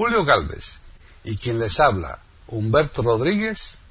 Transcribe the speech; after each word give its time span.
Julio 0.00 0.24
Galvez 0.24 0.80
y 1.24 1.36
quien 1.36 1.58
les 1.58 1.78
habla, 1.78 2.20
Humberto 2.48 3.02
Rodríguez, 3.02 3.82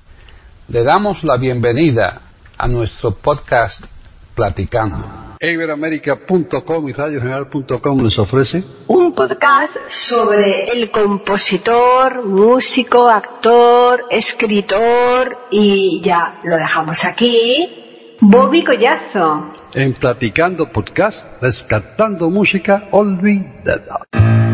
le 0.67 0.83
damos 0.83 1.23
la 1.23 1.37
bienvenida 1.37 2.19
a 2.57 2.67
nuestro 2.67 3.11
podcast 3.11 3.85
Platicando. 4.33 5.05
Iberoamérica.com 5.39 6.89
y 6.89 6.93
radiogeneral.com 6.93 8.03
les 8.03 8.17
ofrece 8.17 8.63
un 8.87 9.13
podcast 9.13 9.77
sobre 9.87 10.69
el 10.69 10.89
compositor, 10.89 12.25
músico, 12.25 13.07
actor, 13.07 14.05
escritor 14.09 15.37
y 15.51 16.01
ya 16.01 16.41
lo 16.43 16.55
dejamos 16.55 17.05
aquí. 17.05 18.17
Bobby 18.19 18.63
Collazo. 18.63 19.53
En 19.75 19.93
Platicando 19.93 20.71
Podcast, 20.71 21.23
rescatando 21.39 22.31
música 22.31 22.89
olvidada. 22.93 24.48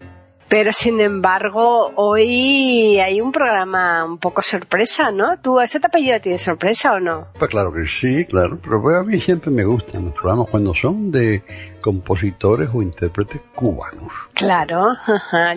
pero 0.49 0.71
sin 0.73 0.99
embargo, 0.99 1.91
hoy 1.95 2.99
hay 2.99 3.21
un 3.21 3.31
programa 3.31 4.03
un 4.03 4.17
poco 4.17 4.41
sorpresa, 4.41 5.11
¿no? 5.11 5.39
¿Tú, 5.41 5.59
ese 5.59 5.77
apellido 5.77 6.19
tiene 6.19 6.39
sorpresa 6.39 6.93
o 6.93 6.99
no? 6.99 7.27
Pues 7.37 7.51
claro 7.51 7.71
que 7.71 7.87
sí, 7.87 8.25
claro. 8.25 8.59
Pero 8.61 8.81
pues 8.81 8.97
a 8.97 9.03
mí 9.03 9.21
siempre 9.21 9.51
me 9.51 9.63
gustan 9.63 10.05
los 10.05 10.13
programas 10.15 10.47
cuando 10.49 10.73
son 10.73 11.11
de 11.11 11.43
compositores 11.81 12.69
o 12.73 12.81
intérpretes 12.81 13.41
cubanos. 13.55 14.11
Claro, 14.33 14.87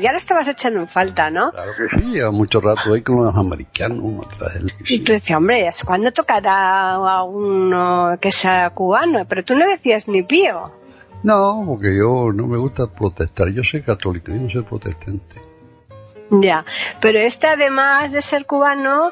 ya 0.00 0.12
lo 0.12 0.18
estabas 0.18 0.46
echando 0.48 0.80
en 0.80 0.88
falta, 0.88 1.30
¿no? 1.30 1.50
Claro 1.50 1.72
que 1.76 1.96
sí, 1.96 2.04
lleva 2.10 2.30
mucho 2.30 2.60
rato 2.60 2.92
ahí 2.92 3.02
con 3.02 3.16
los 3.16 3.34
americanos 3.34 4.26
atrás 4.26 4.54
del 4.54 4.72
Y 4.88 5.00
tú 5.00 5.12
decías, 5.12 5.38
hombre, 5.38 5.70
¿cuándo 5.86 6.12
tocará 6.12 6.94
a 6.94 7.22
uno 7.24 8.16
que 8.20 8.30
sea 8.30 8.70
cubano? 8.70 9.24
Pero 9.26 9.42
tú 9.42 9.54
no 9.54 9.66
decías 9.66 10.06
ni 10.06 10.22
pío. 10.22 10.81
No, 11.22 11.64
porque 11.66 11.96
yo 11.96 12.32
no 12.32 12.46
me 12.46 12.58
gusta 12.58 12.86
protestar. 12.86 13.48
Yo 13.50 13.62
soy 13.62 13.82
católico, 13.82 14.32
yo 14.32 14.40
no 14.40 14.50
soy 14.50 14.62
protestante. 14.62 15.40
Ya, 16.30 16.64
pero 17.00 17.18
este 17.18 17.46
además 17.46 18.10
de 18.10 18.22
ser 18.22 18.46
cubano 18.46 19.10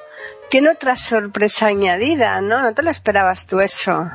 tiene 0.48 0.71
otra 0.71 0.97
sorpresa 0.97 1.66
añadida, 1.66 2.41
¿no? 2.41 2.62
¿No 2.62 2.72
te 2.72 2.82
lo 2.82 2.91
esperabas 2.91 3.47
tú 3.47 3.60
eso? 3.60 4.06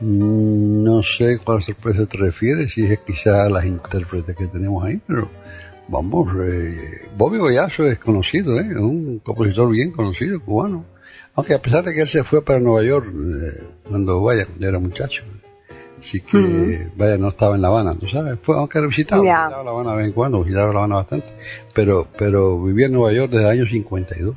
Mm, 0.00 0.84
no 0.84 1.02
sé 1.02 1.38
cuál 1.44 1.62
sorpresa 1.62 2.06
te 2.06 2.16
refieres, 2.18 2.72
si 2.72 2.84
es 2.84 3.00
quizá 3.00 3.48
las 3.48 3.64
intérpretes 3.64 4.36
que 4.36 4.46
tenemos 4.46 4.84
ahí, 4.84 5.00
pero 5.06 5.28
vamos, 5.88 6.28
eh, 6.44 7.08
Bobby 7.16 7.38
Goyazo 7.38 7.86
es 7.86 7.98
conocido, 7.98 8.58
¿eh? 8.58 8.78
un 8.78 9.18
compositor 9.18 9.70
bien 9.70 9.90
conocido, 9.90 10.40
cubano. 10.40 10.84
Aunque 11.34 11.54
a 11.54 11.60
pesar 11.60 11.84
de 11.84 11.94
que 11.94 12.02
él 12.02 12.08
se 12.08 12.24
fue 12.24 12.44
para 12.44 12.60
Nueva 12.60 12.84
York 12.84 13.06
eh, 13.08 13.62
cuando 13.88 14.22
vaya, 14.22 14.46
cuando 14.46 14.68
era 14.68 14.78
muchacho. 14.78 15.22
Así 16.02 16.20
que, 16.20 16.88
vaya, 16.96 17.16
no 17.16 17.28
estaba 17.28 17.54
en 17.54 17.62
La 17.62 17.68
Habana, 17.68 17.94
¿tú 17.94 18.08
sabes? 18.08 18.36
Fue, 18.42 18.56
aunque 18.56 18.80
visitaba, 18.80 19.24
Ya. 19.24 19.44
visitaba 19.44 19.62
La 19.62 19.70
Habana 19.70 19.90
de 19.92 19.96
vez 19.98 20.06
en 20.08 20.12
cuando, 20.12 20.42
visitaba 20.42 20.72
La 20.72 20.78
Habana 20.80 20.96
bastante, 20.96 21.28
pero, 21.72 22.08
pero 22.18 22.60
vivía 22.60 22.86
en 22.86 22.92
Nueva 22.92 23.12
York 23.12 23.30
desde 23.30 23.44
el 23.44 23.50
año 23.60 23.66
52. 23.70 24.36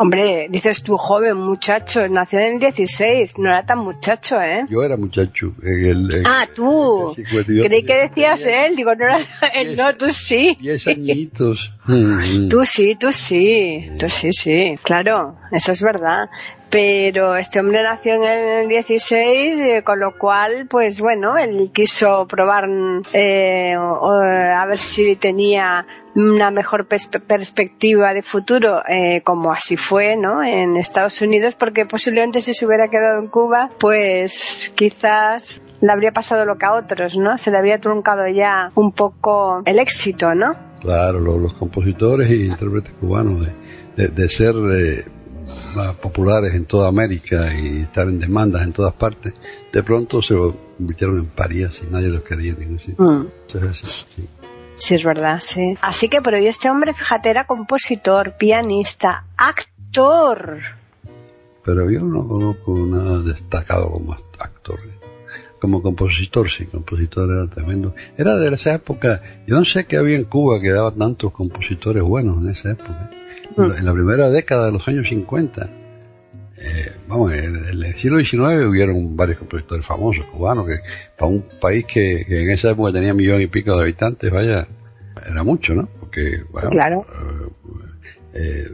Hombre, 0.00 0.46
dices 0.48 0.82
tú, 0.84 0.96
joven 0.96 1.36
muchacho, 1.36 2.06
nació 2.08 2.38
en 2.38 2.54
el 2.54 2.60
16, 2.60 3.34
no 3.40 3.48
era 3.50 3.66
tan 3.66 3.78
muchacho, 3.80 4.40
¿eh? 4.40 4.64
Yo 4.70 4.82
era 4.84 4.96
muchacho 4.96 5.52
en 5.60 5.86
el... 5.86 6.14
en 6.18 6.22
Ah, 6.26 6.46
tú. 6.54 7.10
el 7.10 7.16
52. 7.16 7.66
Creí 7.66 7.82
que 7.82 7.94
decías 8.08 8.40
él, 8.46 8.76
digo, 8.76 8.94
no 8.94 9.04
era 9.04 9.18
él, 9.54 9.76
no, 9.76 9.94
tú 9.96 10.08
sí. 10.10 10.56
Diez 10.60 10.86
añitos. 10.86 11.74
Tú 12.48 12.64
sí, 12.64 12.96
tú 13.00 13.10
sí, 13.12 13.90
tú 13.98 14.08
sí, 14.08 14.30
sí, 14.30 14.74
claro, 14.82 15.36
eso 15.50 15.72
es 15.72 15.82
verdad. 15.82 16.28
Pero 16.70 17.34
este 17.36 17.60
hombre 17.60 17.82
nació 17.82 18.14
en 18.16 18.24
el 18.24 18.68
16, 18.68 19.58
eh, 19.58 19.82
con 19.82 20.00
lo 20.00 20.18
cual, 20.18 20.66
pues 20.68 21.00
bueno, 21.00 21.38
él 21.38 21.70
quiso 21.72 22.26
probar 22.26 22.64
eh, 23.12 23.74
a 23.74 24.66
ver 24.66 24.78
si 24.78 25.16
tenía 25.16 25.86
una 26.14 26.50
mejor 26.50 26.86
pers- 26.88 27.20
perspectiva 27.22 28.12
de 28.12 28.22
futuro, 28.22 28.82
eh, 28.88 29.22
como 29.22 29.52
así 29.52 29.76
fue, 29.76 30.16
¿no? 30.16 30.42
En 30.42 30.76
Estados 30.76 31.22
Unidos, 31.22 31.54
porque 31.54 31.86
posiblemente 31.86 32.40
si 32.40 32.52
se 32.54 32.66
hubiera 32.66 32.88
quedado 32.88 33.18
en 33.20 33.28
Cuba, 33.28 33.70
pues 33.78 34.72
quizás 34.74 35.62
le 35.80 35.92
habría 35.92 36.10
pasado 36.12 36.44
lo 36.44 36.58
que 36.58 36.66
a 36.66 36.72
otros, 36.74 37.16
¿no? 37.16 37.38
Se 37.38 37.50
le 37.50 37.58
habría 37.58 37.78
truncado 37.78 38.26
ya 38.28 38.72
un 38.74 38.92
poco 38.92 39.62
el 39.64 39.78
éxito, 39.78 40.34
¿no? 40.34 40.54
Claro, 40.80 41.18
lo- 41.20 41.38
los, 41.38 41.54
compositores 41.54 42.28
y 42.30 42.46
intérpretes 42.46 42.92
cubanos 43.00 43.46
de, 43.46 43.52
de, 43.96 44.08
de 44.08 44.28
ser 44.28 44.54
eh, 44.76 45.04
más 45.76 45.96
populares 45.96 46.54
en 46.54 46.66
toda 46.66 46.88
América 46.88 47.52
y 47.54 47.82
estar 47.82 48.08
en 48.08 48.18
demandas 48.18 48.62
en 48.62 48.72
todas 48.72 48.94
partes, 48.94 49.34
de 49.72 49.82
pronto 49.82 50.22
se 50.22 50.34
convirtieron 50.34 51.18
en 51.18 51.26
parias 51.26 51.72
y 51.82 51.86
nadie 51.86 52.08
los 52.08 52.22
quería 52.22 52.52
en 52.52 52.58
ningún 52.58 52.80
sitio. 52.80 53.04
Mm. 53.04 53.28
Entonces, 53.46 53.88
sí, 53.88 54.06
sí. 54.16 54.28
Sí, 54.74 54.94
es 54.94 55.02
verdad, 55.02 55.38
sí. 55.40 55.76
Así 55.80 56.08
que, 56.08 56.22
pero 56.22 56.38
y 56.38 56.46
este 56.46 56.70
hombre, 56.70 56.94
fíjate, 56.94 57.30
era 57.30 57.46
compositor, 57.46 58.36
pianista, 58.38 59.24
actor. 59.36 60.60
Pero 61.64 61.90
yo 61.90 62.00
no 62.00 62.26
conozco 62.26 62.78
nada 62.86 63.20
destacado 63.22 63.90
como 63.90 64.16
actor. 64.38 64.78
Como 65.60 65.82
compositor, 65.82 66.48
sí, 66.50 66.66
compositor 66.66 67.28
era 67.30 67.46
tremendo. 67.48 67.94
Era 68.16 68.36
de 68.36 68.54
esa 68.54 68.74
época, 68.74 69.20
yo 69.46 69.56
no 69.56 69.64
sé 69.64 69.86
qué 69.86 69.96
había 69.96 70.16
en 70.16 70.24
Cuba 70.24 70.60
que 70.60 70.70
daba 70.70 70.92
tantos 70.94 71.32
compositores 71.32 72.02
buenos 72.02 72.42
en 72.42 72.50
esa 72.50 72.70
época. 72.72 73.10
En 73.56 73.68
la- 73.68 73.78
En 73.78 73.84
la 73.84 73.92
primera 73.92 74.30
década 74.30 74.66
de 74.66 74.72
los 74.72 74.86
años 74.86 75.08
50, 75.08 75.68
eh, 76.58 76.92
vamos, 77.08 77.32
en, 77.32 77.56
en 77.56 77.82
el 77.84 77.94
siglo 77.96 78.18
XIX 78.20 78.66
hubieron 78.68 79.16
varios 79.16 79.38
compositores 79.38 79.84
famosos 79.84 80.24
cubanos, 80.26 80.66
que 80.66 80.76
para 81.18 81.30
un 81.30 81.44
país 81.60 81.84
que, 81.86 82.24
que 82.28 82.42
en 82.42 82.50
esa 82.50 82.70
época 82.70 82.92
tenía 82.92 83.12
millón 83.14 83.40
y 83.42 83.46
pico 83.48 83.74
de 83.76 83.82
habitantes, 83.82 84.30
vaya, 84.30 84.66
era 85.28 85.42
mucho, 85.42 85.74
¿no? 85.74 85.88
Porque, 85.98 86.42
bueno, 86.52 86.70
Claro. 86.70 87.04
eh, 87.04 87.48
eh, 88.34 88.68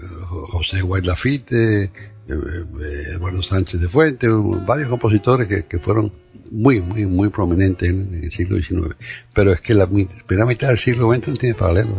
José 0.50 0.82
Guay 0.82 1.02
Lafite, 1.02 1.84
eh, 1.84 1.90
eh, 2.28 3.04
Eduardo 3.14 3.42
Sánchez 3.42 3.80
de 3.80 3.88
Fuente, 3.88 4.26
varios 4.66 4.88
compositores 4.88 5.46
que, 5.48 5.64
que 5.66 5.78
fueron 5.78 6.12
muy, 6.50 6.81
muy, 6.81 7.06
muy 7.06 7.29
prominentes 7.29 7.88
en, 7.88 8.23
el 8.23 8.31
siglo 8.31 8.58
XIX. 8.58 8.96
Pero 9.35 9.52
es 9.52 9.61
que 9.61 9.75
la 9.75 9.87
primera 9.87 10.46
mitad 10.46 10.69
del 10.69 10.79
siglo 10.79 11.12
XX 11.12 11.29
no 11.29 11.37
tiene 11.37 11.55
paralelo. 11.55 11.96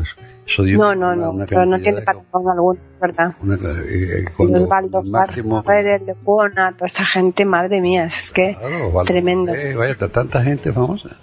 Eso, 0.48 0.64
dio 0.64 0.78
No, 0.78 0.94
no, 0.94 1.16
no, 1.16 1.32
una 1.32 1.46
pero 1.46 1.66
no 1.66 1.80
tiene 1.80 2.02
parangón 2.02 2.50
alguno, 2.50 2.80
¿verdad? 3.02 3.34
una 3.42 3.56
eh, 3.56 4.20
eh, 4.20 4.26
cuando 4.38 4.64
Osvaldo 4.64 5.00
el 5.00 5.10
máximo 5.10 5.64
Pérez, 5.64 6.04
Lecuona, 6.06 6.74
toda 6.74 6.86
esta 6.86 7.04
gente, 7.06 7.46
madre 7.46 7.82
mía, 7.82 8.06
es 8.06 8.32
que 8.32 8.56
Claro, 8.56 9.04
tremendo. 9.06 9.52
Vaya, 9.78 9.96
tanta 9.96 10.44
gente 10.44 10.72
famosa. 10.72 11.18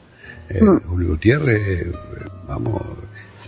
Eh, 0.48 0.60
Mm. 0.60 0.88
Julio 0.88 1.08
Gutiérrez, 1.10 1.86
eh, 1.86 1.92
vamos, 2.48 2.82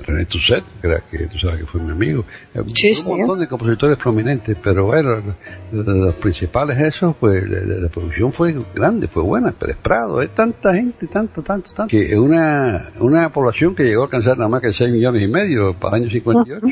René 0.02 0.24
Toussaint, 0.26 0.64
que, 0.80 1.26
tú 1.26 1.38
sabes 1.38 1.60
que 1.60 1.66
fue 1.66 1.80
mi 1.80 1.90
amigo. 1.90 2.24
Eh, 2.54 2.60
un 2.60 3.18
montón 3.18 3.40
de 3.40 3.48
compositores 3.48 3.98
prominentes, 3.98 4.56
pero 4.62 4.86
bueno, 4.86 5.36
los 5.72 6.14
principales 6.16 6.78
esos, 6.80 7.16
pues 7.16 7.44
la, 7.48 7.88
producción 7.88 8.32
fue 8.32 8.54
grande, 8.74 9.08
fue 9.08 9.22
buena, 9.22 9.52
Pérez 9.52 9.76
Prado, 9.82 10.20
es 10.20 10.34
tanta 10.34 10.74
gente, 10.74 11.06
tanto, 11.06 11.42
tanto, 11.42 11.70
tanto, 11.74 11.90
que 11.90 12.18
una, 12.18 12.90
una 12.98 13.30
población 13.30 13.74
que 13.74 13.84
llegó 13.84 14.02
a 14.02 14.04
alcanzar 14.06 14.36
nada 14.36 14.48
más 14.48 14.60
que 14.60 14.72
6 14.72 14.90
millones 14.90 15.22
y 15.22 15.28
medio 15.28 15.78
para 15.78 15.96
el 15.96 16.04
año 16.04 16.12
58, 16.12 16.66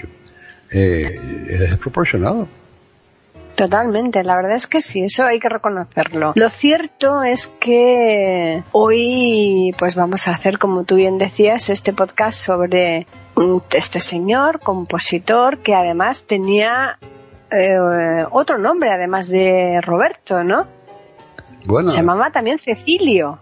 eh, 0.71 1.21
es 1.49 1.61
desproporcionado. 1.61 2.49
Totalmente, 3.63 4.25
la 4.25 4.35
verdad 4.35 4.57
es 4.57 4.67
que 4.67 4.81
sí, 4.81 5.05
eso 5.05 5.23
hay 5.23 5.39
que 5.39 5.49
reconocerlo. 5.49 6.33
Lo 6.35 6.51
cierto 6.51 7.23
es 7.23 7.47
que 7.61 8.65
hoy 8.73 9.73
pues 9.79 9.95
vamos 9.95 10.27
a 10.27 10.33
hacer, 10.33 10.59
como 10.59 10.83
tú 10.83 10.97
bien 10.97 11.17
decías, 11.17 11.71
este 11.71 11.93
podcast 11.93 12.37
sobre 12.37 13.07
este 13.73 14.01
señor, 14.01 14.59
compositor, 14.59 15.59
que 15.59 15.77
además 15.77 16.25
tenía 16.25 16.99
eh, 17.53 18.27
otro 18.33 18.59
nombre, 18.59 18.91
además 18.93 19.29
de 19.29 19.81
Roberto, 19.81 20.43
¿no? 20.43 20.67
Bueno. 21.65 21.89
Se 21.89 21.99
llamaba 21.99 22.33
también 22.33 22.59
Cecilio. 22.59 23.39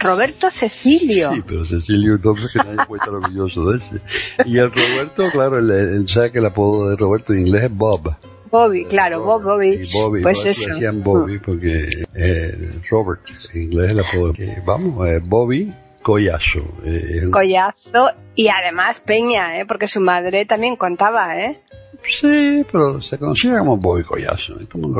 Roberto 0.00 0.50
Cecilio. 0.50 1.34
Sí, 1.34 1.42
pero 1.46 1.66
Cecilio 1.66 2.14
entonces 2.14 2.50
que 2.54 2.58
nadie 2.60 2.86
orgulloso 3.06 3.70
de 3.70 3.76
ese. 3.76 4.00
Y 4.46 4.56
el 4.56 4.72
Roberto, 4.72 5.24
claro, 5.30 5.58
él, 5.58 6.08
sabe 6.08 6.32
que 6.32 6.38
el 6.38 6.46
apodo 6.46 6.88
de 6.88 6.96
Roberto 6.96 7.34
en 7.34 7.40
inglés 7.48 7.64
es 7.64 7.76
Bob. 7.76 8.16
Bobby, 8.50 8.84
claro, 8.84 9.22
Bob, 9.22 9.42
Bobby. 9.42 9.68
Y 9.68 9.92
Bobby, 9.92 10.22
pues 10.22 10.44
eso. 10.46 10.70
decían 10.72 11.02
Bobby 11.02 11.38
mm. 11.38 11.42
porque 11.44 11.88
eh, 12.14 12.80
Robert, 12.90 13.20
en 13.52 13.62
inglés 13.62 13.92
el 13.92 14.00
apodo. 14.00 14.32
Que, 14.32 14.62
vamos, 14.64 15.06
eh, 15.08 15.20
Bobby 15.24 15.72
Collazo. 16.02 16.60
Eh, 16.84 17.28
Collazo 17.30 18.10
y 18.34 18.48
además 18.48 19.00
Peña, 19.00 19.58
¿eh? 19.60 19.66
porque 19.66 19.86
su 19.86 20.00
madre 20.00 20.46
también 20.46 20.76
contaba, 20.76 21.38
¿eh? 21.38 21.60
Sí, 22.08 22.64
pero 22.70 23.00
se 23.02 23.18
conocía 23.18 23.58
como 23.58 23.76
Bobby 23.76 24.02
Collazo. 24.02 24.54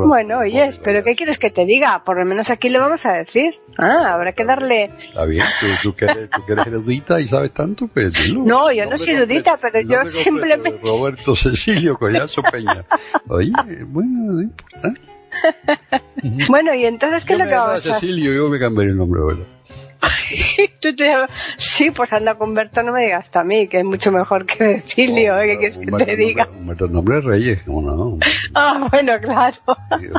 Bueno, 0.07 0.41
oye, 0.41 0.71
pero 0.83 1.03
¿qué 1.03 1.15
quieres 1.15 1.39
que 1.39 1.51
te 1.51 1.65
diga? 1.65 2.03
Por 2.05 2.19
lo 2.19 2.27
menos 2.27 2.51
aquí 2.51 2.69
le 2.69 2.79
vamos 2.79 3.05
a 3.07 3.13
decir. 3.15 3.55
Ah, 3.79 4.13
habrá 4.13 4.33
que 4.33 4.45
darle... 4.45 4.91
Está 5.09 5.25
bien, 5.25 5.45
tú, 5.83 5.95
que, 5.95 6.05
eres, 6.05 6.31
tú 6.31 6.45
que 6.47 6.53
eres 6.53 6.67
erudita 6.67 7.21
y 7.21 7.29
sabes 7.29 7.53
tanto, 7.53 7.89
pues 7.89 8.13
No, 8.35 8.71
yo 8.73 8.85
no, 8.87 8.99
soy 8.99 9.15
erudita, 9.15 9.59
pero 9.61 9.81
yo 9.81 10.09
simplemente... 10.09 10.81
Roberto 10.83 11.35
Cecilio 11.35 11.97
Collazo 11.97 12.43
Peña. 12.53 12.85
Oye, 13.29 13.53
bueno, 13.87 14.33
no 14.33 14.43
importa. 14.43 14.95
bueno, 16.51 16.75
y 16.75 16.85
entonces, 16.85 17.25
¿qué 17.25 17.35
es 17.35 17.39
lo 17.39 17.47
que 17.47 17.55
vamos 17.55 17.71
a 17.71 17.75
hacer? 17.75 17.95
Cecilio, 17.95 18.33
yo 18.33 18.49
me 18.49 18.59
cambiaré 18.59 18.91
el 18.91 18.97
nombre, 18.97 19.21
¿verdad? 19.27 19.58
Sí, 21.57 21.91
pues 21.91 22.13
anda 22.13 22.35
con 22.37 22.55
Berto, 22.55 22.83
no 22.83 22.93
me 22.93 23.05
digas 23.05 23.35
a 23.35 23.45
mí, 23.45 23.69
que 23.69 23.79
es 23.79 23.85
mucho 23.85 24.13
mejor 24.13 24.47
que 24.47 24.81
Cecilio, 24.81 25.35
¿qué 25.41 25.59
quieres 25.59 25.79
que 25.79 26.05
te 26.05 26.17
diga? 26.17 26.49
Humberto 26.49 26.89
nombre 26.89 27.21
Reyes, 27.21 27.63
¿cómo 27.65 27.83
no? 27.83 28.19
Ah, 28.55 28.89
bueno, 28.91 29.13
claro. 29.21 29.57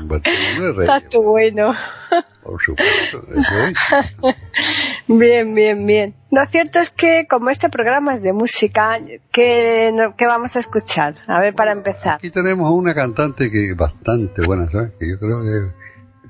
Humberto 0.01 0.29
nombre 0.29 0.73
Reyes. 0.73 0.95
Está 0.95 1.09
tú 1.09 1.23
bueno. 1.23 1.73
Por 2.43 2.61
supuesto, 2.61 3.21
Bien, 5.07 5.53
bien, 5.53 5.85
bien. 5.85 6.15
Lo 6.31 6.45
cierto 6.45 6.79
es 6.79 6.91
que 6.91 7.25
como 7.29 7.49
este 7.49 7.69
programa 7.69 8.13
es 8.13 8.21
de 8.21 8.33
música, 8.33 8.99
¿qué, 9.31 9.91
qué 10.17 10.25
vamos 10.25 10.55
a 10.55 10.59
escuchar? 10.59 11.15
A 11.27 11.39
ver, 11.39 11.53
para 11.53 11.71
empezar. 11.71 12.15
Aquí 12.15 12.31
tenemos 12.31 12.71
una 12.71 12.93
cantante 12.93 13.49
que 13.51 13.71
es 13.71 13.77
bastante 13.77 14.41
buena, 14.45 14.67
¿sabes? 14.67 14.91
Que 14.99 15.09
yo 15.09 15.19
creo 15.19 15.41
que 15.41 15.78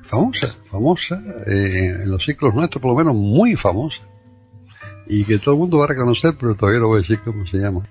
famosa, 0.10 0.56
famosa, 0.70 1.22
eh, 1.46 2.02
en 2.04 2.10
los 2.10 2.26
ciclos 2.26 2.54
nuestros 2.54 2.82
por 2.82 2.92
lo 2.92 2.98
menos 2.98 3.16
muy 3.16 3.56
famosa. 3.56 4.02
Y 5.08 5.24
que 5.24 5.40
todo 5.40 5.56
el 5.56 5.60
mundo 5.60 5.80
va 5.80 5.86
a 5.86 5.88
reconocer, 5.88 6.34
pero 6.40 6.56
todavía 6.56 6.82
no 6.82 6.88
voy 6.88 7.00
a 7.00 7.02
decir 7.02 7.20
cómo 7.24 7.46
se 7.48 7.58
llama. 7.58 7.82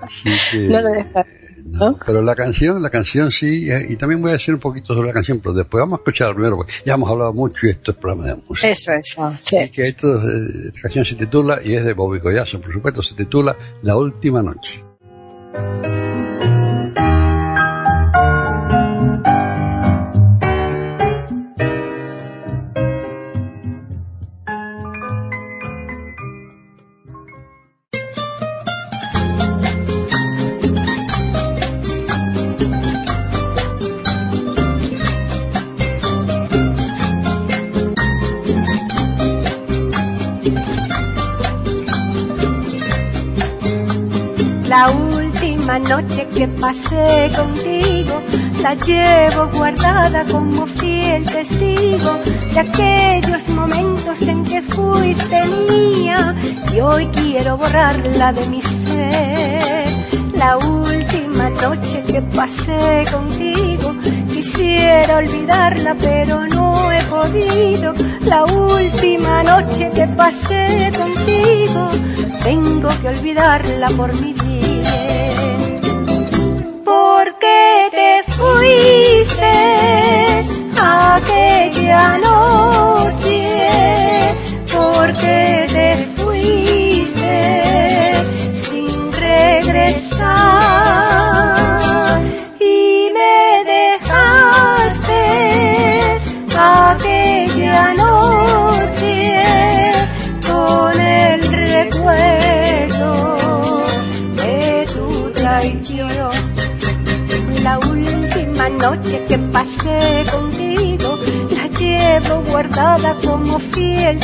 Así 0.00 0.30
que, 0.50 0.58
no 0.68 0.80
lo 0.80 0.92
deja. 0.92 1.24
No, 1.64 1.96
pero 2.04 2.22
la 2.22 2.34
canción, 2.34 2.82
la 2.82 2.90
canción 2.90 3.30
sí, 3.30 3.70
eh, 3.70 3.86
y 3.88 3.96
también 3.96 4.20
voy 4.20 4.30
a 4.30 4.34
decir 4.34 4.52
un 4.52 4.60
poquito 4.60 4.94
sobre 4.94 5.08
la 5.08 5.14
canción, 5.14 5.40
pero 5.40 5.54
después 5.54 5.80
vamos 5.80 5.94
a 5.94 5.96
escuchar 6.02 6.34
primero, 6.34 6.56
porque 6.56 6.72
ya 6.84 6.94
hemos 6.94 7.08
hablado 7.08 7.32
mucho 7.32 7.66
y 7.66 7.70
esto 7.70 7.92
es 7.92 7.96
programa 7.96 8.26
de 8.26 8.34
música. 8.48 8.68
Eso, 8.68 8.92
eso, 8.92 9.32
sí. 9.40 9.56
Y 9.64 9.68
que 9.70 9.88
esto, 9.88 10.08
eh, 10.08 10.68
esta 10.68 10.82
canción 10.82 11.04
se 11.04 11.14
titula, 11.14 11.60
y 11.64 11.74
es 11.74 11.84
de 11.84 11.94
Bobby 11.94 12.20
Collazo, 12.20 12.60
por 12.60 12.72
supuesto, 12.72 13.02
se 13.02 13.14
titula 13.14 13.56
La 13.82 13.96
Última 13.96 14.42
Noche. 14.42 14.82
Noche 45.82 46.26
que 46.34 46.48
pasé 46.48 47.30
contigo 47.36 48.22
la 48.62 48.74
llevo 48.74 49.48
guardada 49.48 50.24
como 50.24 50.66
fiel 50.66 51.24
testigo 51.24 52.18
de 52.52 52.60
aquellos 52.60 53.48
momentos 53.48 54.22
en 54.22 54.44
que 54.44 54.62
fuiste 54.62 55.40
mía 55.68 56.34
y 56.72 56.80
hoy 56.80 57.06
quiero 57.08 57.56
borrarla 57.56 58.32
de 58.32 58.46
mi 58.46 58.62
ser. 58.62 59.86
La 60.34 60.58
última 60.58 61.50
noche 61.50 62.02
que 62.06 62.22
pasé 62.22 63.04
contigo 63.12 63.94
quisiera 64.32 65.16
olvidarla 65.16 65.96
pero 65.96 66.46
no 66.46 66.92
he 66.92 67.02
podido. 67.04 67.94
La 68.20 68.44
última 68.44 69.42
noche 69.42 69.90
que 69.94 70.06
pasé 70.06 70.90
contigo 70.96 71.88
tengo 72.42 72.88
que 73.00 73.08
olvidarla 73.08 73.88
por 73.90 74.12
mi 74.20 74.34
te 77.92 78.22
fuiste 78.32 79.21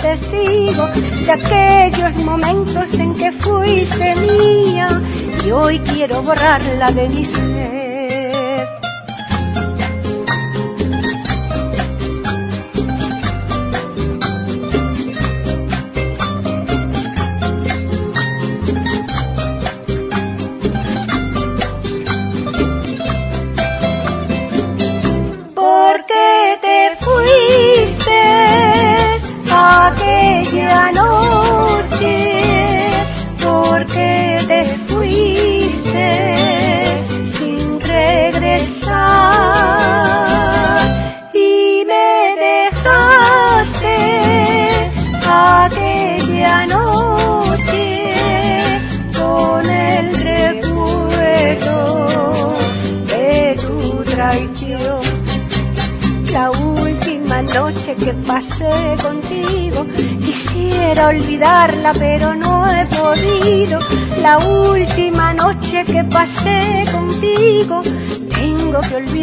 testigo 0.00 0.86
de 1.26 1.32
aquellos 1.32 2.16
momentos 2.24 2.92
en 2.94 3.14
que 3.14 3.32
fuiste 3.32 4.14
mía 4.16 5.00
y 5.44 5.50
hoy 5.50 5.78
quiero 5.80 6.22
borrarla 6.22 6.92
de 6.92 7.08
mi 7.08 7.24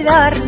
Tengo 0.05 0.44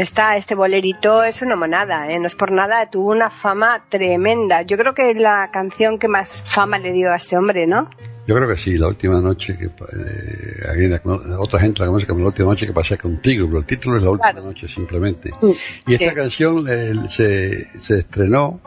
está 0.00 0.36
este 0.36 0.54
bolerito 0.54 1.22
es 1.22 1.42
una 1.42 1.56
monada, 1.56 2.10
¿eh? 2.10 2.18
no 2.18 2.26
es 2.26 2.34
por 2.34 2.50
nada, 2.50 2.88
tuvo 2.90 3.12
una 3.12 3.30
fama 3.30 3.84
tremenda. 3.88 4.62
Yo 4.62 4.76
creo 4.76 4.94
que 4.94 5.10
es 5.10 5.16
la 5.20 5.50
canción 5.52 5.98
que 5.98 6.08
más 6.08 6.42
fama 6.46 6.78
le 6.78 6.92
dio 6.92 7.12
a 7.12 7.16
este 7.16 7.36
hombre, 7.36 7.66
¿no? 7.66 7.88
Yo 8.26 8.34
creo 8.34 8.48
que 8.48 8.56
sí, 8.56 8.78
la 8.78 8.88
última 8.88 9.20
noche 9.20 9.56
que 9.58 9.66
eh, 9.66 11.00
otra 11.38 11.60
gente 11.60 11.80
la 11.80 11.86
conoce 11.86 12.06
como 12.06 12.20
la 12.20 12.26
última 12.28 12.48
noche 12.48 12.66
que 12.66 12.72
pasé 12.72 12.96
contigo, 12.96 13.46
pero 13.46 13.58
el 13.58 13.66
título 13.66 13.98
es 13.98 14.02
la 14.02 14.10
última 14.10 14.40
noche 14.40 14.66
simplemente. 14.68 15.30
Mm, 15.42 15.50
y 15.86 15.92
esta 15.92 16.14
canción 16.14 16.66
eh, 16.66 16.94
se, 17.08 17.78
se 17.78 17.98
estrenó 17.98 18.60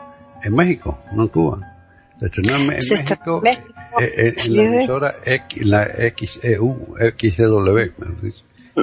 en 0.44 0.54
México, 0.54 1.00
no 1.12 1.24
en 1.24 1.28
Cuba. 1.28 1.74
Se 2.20 2.26
estrenó 2.26 2.56
en, 2.58 2.66
México, 2.68 3.42
eh, 3.44 4.34
en, 4.46 4.56
la 4.56 4.62
emisora 4.62 5.16
X, 5.24 5.66
la 5.66 5.88
XEU, 6.16 6.96
XEW, 7.18 7.92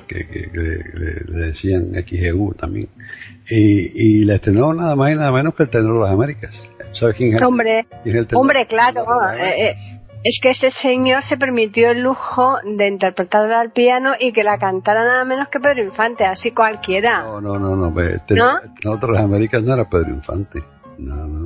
que, 0.08 0.28
que, 0.28 0.50
le, 0.54 1.46
decían 1.48 1.92
XEU 1.94 2.54
también. 2.54 2.90
Y, 3.50 4.22
y 4.22 4.26
la 4.26 4.36
estrenó 4.36 4.74
nada 4.74 4.96
más 4.96 5.12
y 5.12 5.16
nada 5.16 5.32
menos 5.32 5.56
que 5.56 5.64
el 5.64 5.70
tenor 5.70 5.96
de 5.96 6.00
las 6.02 6.14
Américas. 6.14 6.70
¿Sabes 6.94 7.18
quién 7.18 7.34
es? 7.34 7.42
Hombre, 7.42 7.86
hombre, 8.34 8.66
claro. 8.68 9.06
Eh, 9.34 9.70
eh, 9.70 9.76
es 10.24 10.40
que 10.42 10.50
ese 10.50 10.72
señor 10.72 11.22
se 11.24 11.38
permitió 11.38 11.92
el 11.92 12.02
lujo 12.02 12.58
de 12.64 12.88
interpretarla 12.88 13.60
al 13.60 13.72
piano 13.72 14.14
y 14.20 14.32
que 14.32 14.44
la 14.44 14.58
cantara 14.58 15.04
nada 15.04 15.26
menos 15.26 15.50
que 15.50 15.60
Pedro 15.60 15.84
Infante, 15.84 16.26
así 16.26 16.52
cualquiera. 16.52 17.24
No, 17.24 17.42
no, 17.42 17.60
no, 17.60 17.76
no. 17.76 17.94
Pues, 17.94 18.16
este, 18.16 18.34
¿No? 18.34 18.54
Nosotros 18.84 19.14
las 19.14 19.24
Américas 19.24 19.62
no 19.62 19.74
era 19.74 19.88
Pedro 19.88 20.10
Infante. 20.10 20.62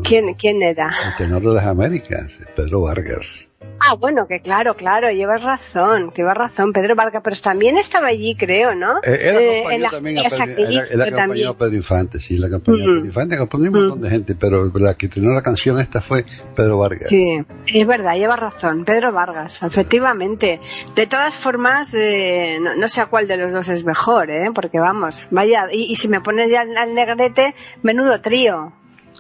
¿Quién, 0.04 0.34
¿Quién 0.36 0.62
era? 0.62 0.90
El 1.06 1.18
tenor 1.18 1.42
de 1.42 1.54
las 1.54 1.66
Américas, 1.66 2.40
Pedro 2.56 2.82
Vargas. 2.82 3.50
Ah, 3.82 3.96
bueno, 3.96 4.26
que 4.28 4.40
claro, 4.40 4.76
claro, 4.76 5.10
llevas 5.10 5.44
razón, 5.44 6.12
que 6.12 6.22
llevas 6.22 6.38
razón, 6.38 6.72
Pedro 6.74 6.96
Vargas, 6.96 7.22
pero 7.24 7.36
también 7.42 7.78
estaba 7.78 8.08
allí, 8.08 8.36
creo, 8.36 8.76
¿no? 8.76 8.98
Eh, 9.04 9.18
era 9.22 9.42
eh, 9.42 9.88
también 9.90 10.18
a 10.20 10.30
Pedro, 10.30 11.58
Pedro 11.58 11.76
Infante, 11.76 12.20
sí, 12.20 12.38
la 12.38 12.50
campaña 12.50 12.78
de 12.78 12.84
Pedro 12.84 13.06
Infante 13.06 13.36
acompañó 13.36 13.70
un 13.70 13.74
montón 13.74 14.02
de 14.02 14.10
gente, 14.10 14.36
pero 14.36 14.66
la 14.74 14.96
que 14.96 15.08
tenía 15.08 15.32
la 15.32 15.42
canción 15.42 15.80
esta 15.80 16.02
fue 16.02 16.26
Pedro 16.56 16.78
Vargas. 16.80 17.08
Sí, 17.10 17.38
es 17.74 17.88
verdad, 17.88 18.16
llevas 18.18 18.40
razón, 18.40 18.86
Pedro 18.86 19.14
Vargas, 19.14 19.62
efectivamente. 19.64 20.60
De 20.96 21.08
todas 21.08 21.36
formas, 21.36 21.94
eh, 21.96 22.60
no, 22.60 22.88
sé 22.88 23.02
a 23.02 23.06
cuál 23.08 23.28
de 23.28 23.38
los 23.38 23.54
dos 23.54 23.70
es 23.70 23.86
mejor, 23.86 24.30
¿eh? 24.30 24.52
Porque 24.54 24.80
vamos, 24.80 25.28
vaya, 25.32 25.68
y, 25.72 25.92
y 25.92 25.96
si 25.96 26.08
me 26.08 26.22
pones 26.22 26.50
ya 26.50 26.62
al 26.62 26.94
negrete, 26.94 27.56
menudo 27.82 28.22
trío. 28.22 28.74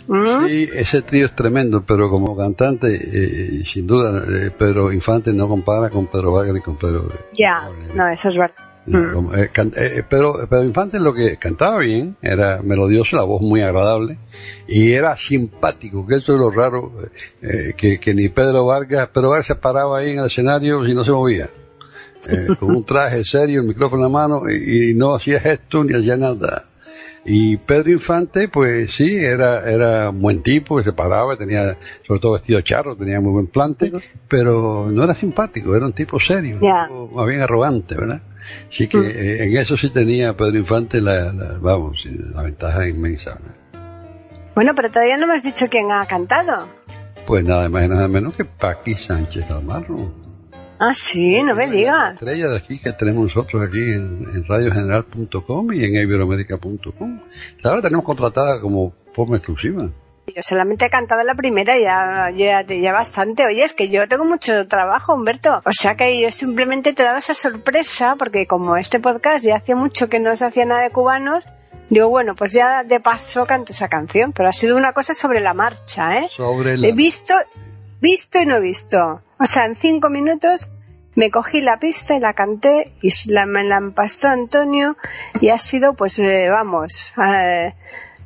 ¿Mm? 0.09 0.47
Sí, 0.47 0.69
ese 0.73 1.03
trío 1.03 1.27
es 1.27 1.35
tremendo, 1.35 1.83
pero 1.85 2.09
como 2.09 2.35
cantante, 2.35 2.87
eh, 2.89 3.63
sin 3.63 3.85
duda, 3.85 4.23
eh, 4.27 4.49
Pedro 4.57 4.91
Infante 4.91 5.31
no 5.31 5.47
compara 5.47 5.91
con 5.91 6.07
Pedro 6.07 6.33
Vargas 6.33 6.55
ni 6.55 6.61
con 6.61 6.77
Pedro. 6.77 7.11
Ya, 7.37 7.69
no, 7.93 8.09
eso 8.09 8.29
es 8.29 8.37
verdad. 8.39 8.55
Mm. 8.87 9.29
Eh, 9.35 10.03
Pedro, 10.09 10.47
Infante 10.63 10.99
lo 10.99 11.13
que 11.13 11.37
cantaba 11.37 11.77
bien, 11.77 12.15
era 12.23 12.59
melodioso, 12.63 13.17
la 13.17 13.21
voz 13.21 13.43
muy 13.43 13.61
agradable, 13.61 14.17
y 14.67 14.93
era 14.93 15.15
simpático, 15.15 16.07
que 16.07 16.15
eso 16.15 16.33
es 16.33 16.39
lo 16.39 16.49
raro, 16.49 16.91
que, 17.77 17.99
que, 17.99 18.13
ni 18.15 18.29
Pedro 18.29 18.65
Vargas, 18.65 19.09
Pedro 19.13 19.29
Vargas 19.29 19.45
se 19.45 19.55
paraba 19.55 19.99
ahí 19.99 20.13
en 20.13 20.19
el 20.19 20.25
escenario 20.25 20.87
y 20.87 20.95
no 20.95 21.05
se 21.05 21.11
movía. 21.11 21.51
con 22.59 22.75
un 22.75 22.83
traje 22.83 23.23
serio, 23.25 23.61
el 23.61 23.67
micrófono 23.67 24.07
en 24.07 24.11
la 24.11 24.19
mano, 24.19 24.49
y, 24.49 24.89
y 24.89 24.93
no 24.95 25.13
hacía 25.13 25.39
gestos 25.39 25.85
ni 25.85 25.95
hacía 25.95 26.17
nada. 26.17 26.68
Y 27.25 27.57
Pedro 27.57 27.91
Infante, 27.91 28.47
pues 28.47 28.93
sí, 28.95 29.15
era, 29.15 29.69
era 29.69 30.09
un 30.09 30.21
buen 30.21 30.41
tipo, 30.41 30.81
se 30.81 30.93
paraba, 30.93 31.35
tenía 31.35 31.77
sobre 32.07 32.19
todo 32.19 32.33
vestido 32.33 32.61
charro, 32.61 32.95
tenía 32.95 33.19
muy 33.19 33.33
buen 33.33 33.47
plante, 33.47 33.91
pero 34.27 34.89
no 34.89 35.03
era 35.03 35.13
simpático, 35.13 35.75
era 35.75 35.85
un 35.85 35.93
tipo 35.93 36.19
serio, 36.19 36.59
más 36.59 37.27
bien 37.27 37.41
arrogante, 37.41 37.95
¿verdad? 37.95 38.21
Así 38.69 38.87
que 38.87 38.97
eh, 38.97 39.43
en 39.43 39.57
eso 39.57 39.77
sí 39.77 39.91
tenía 39.91 40.33
Pedro 40.35 40.57
Infante 40.57 41.01
la, 41.01 41.31
vamos, 41.61 42.05
la 42.05 42.41
ventaja 42.41 42.87
inmensa. 42.87 43.37
Bueno, 44.55 44.73
pero 44.75 44.89
todavía 44.89 45.17
no 45.17 45.27
me 45.27 45.35
has 45.35 45.43
dicho 45.43 45.67
quién 45.69 45.91
ha 45.91 46.05
cantado. 46.05 46.67
Pues 47.27 47.43
nada 47.43 47.69
más 47.69 47.85
y 47.85 47.89
nada 47.89 48.07
menos 48.07 48.35
que 48.35 48.45
Paqui 48.45 48.95
Sánchez 48.95 49.49
Almarro. 49.51 50.28
Ah, 50.79 50.93
sí, 50.95 51.43
no 51.43 51.55
me 51.55 51.69
digas. 51.69 52.13
Estrella 52.13 52.47
de 52.47 52.57
aquí 52.57 52.79
que 52.79 52.93
tenemos 52.93 53.23
nosotros 53.23 53.61
aquí 53.67 53.79
en, 53.79 54.45
radiogeneral.com 54.47 55.73
y 55.73 55.83
en 55.83 55.95
iberoamérica.com. 55.95 57.19
Ahora 57.65 57.81
tenemos 57.81 58.05
contratada 58.05 58.61
como 58.61 58.93
forma 59.13 59.35
exclusiva. 59.35 59.89
Yo 60.27 60.41
solamente 60.41 60.85
he 60.85 60.89
cantado 60.89 61.21
la 61.23 61.35
primera 61.35 61.77
y 61.77 61.83
ya, 61.83 62.29
ya, 62.33 62.61
ya, 62.61 62.93
bastante. 62.93 63.45
Oye, 63.45 63.65
es 63.65 63.73
que 63.73 63.89
yo 63.89 64.07
tengo 64.07 64.23
mucho 64.23 64.67
trabajo, 64.67 65.15
Humberto. 65.15 65.57
O 65.65 65.71
sea 65.71 65.95
que 65.95 66.21
yo 66.21 66.31
simplemente 66.31 66.93
te 66.93 67.03
daba 67.03 67.17
esa 67.17 67.33
sorpresa 67.33 68.15
porque 68.17 68.47
como 68.47 68.77
este 68.77 68.99
podcast 68.99 69.43
ya 69.43 69.57
hacía 69.57 69.75
mucho 69.75 70.07
que 70.07 70.19
no 70.19 70.33
se 70.37 70.45
hacía 70.45 70.65
nada 70.65 70.83
de 70.83 70.91
cubanos, 70.91 71.45
digo, 71.89 72.07
bueno, 72.07 72.35
pues 72.35 72.53
ya 72.53 72.83
de 72.83 73.01
paso 73.01 73.45
canto 73.45 73.73
esa 73.73 73.89
canción. 73.89 74.31
Pero 74.31 74.47
ha 74.47 74.53
sido 74.53 74.77
una 74.77 74.93
cosa 74.93 75.13
sobre 75.13 75.41
la 75.41 75.53
marcha, 75.53 76.19
¿eh? 76.19 76.29
Sobre 76.37 76.77
la... 76.77 76.87
He 76.87 76.93
visto, 76.93 77.33
visto 77.99 78.39
y 78.39 78.45
no 78.45 78.61
visto. 78.61 79.21
O 79.39 79.45
sea, 79.45 79.65
en 79.65 79.75
cinco 79.75 80.09
minutos 80.09 80.69
me 81.15 81.31
cogí 81.31 81.61
la 81.61 81.79
pista 81.79 82.15
y 82.15 82.19
la 82.19 82.33
canté 82.33 82.93
y 83.01 83.09
la, 83.31 83.45
me 83.45 83.63
la 83.63 83.77
empastó 83.77 84.27
Antonio 84.27 84.97
y 85.41 85.49
ha 85.49 85.57
sido, 85.57 85.93
pues, 85.93 86.19
eh, 86.19 86.49
vamos, 86.49 87.13
eh, 87.17 87.73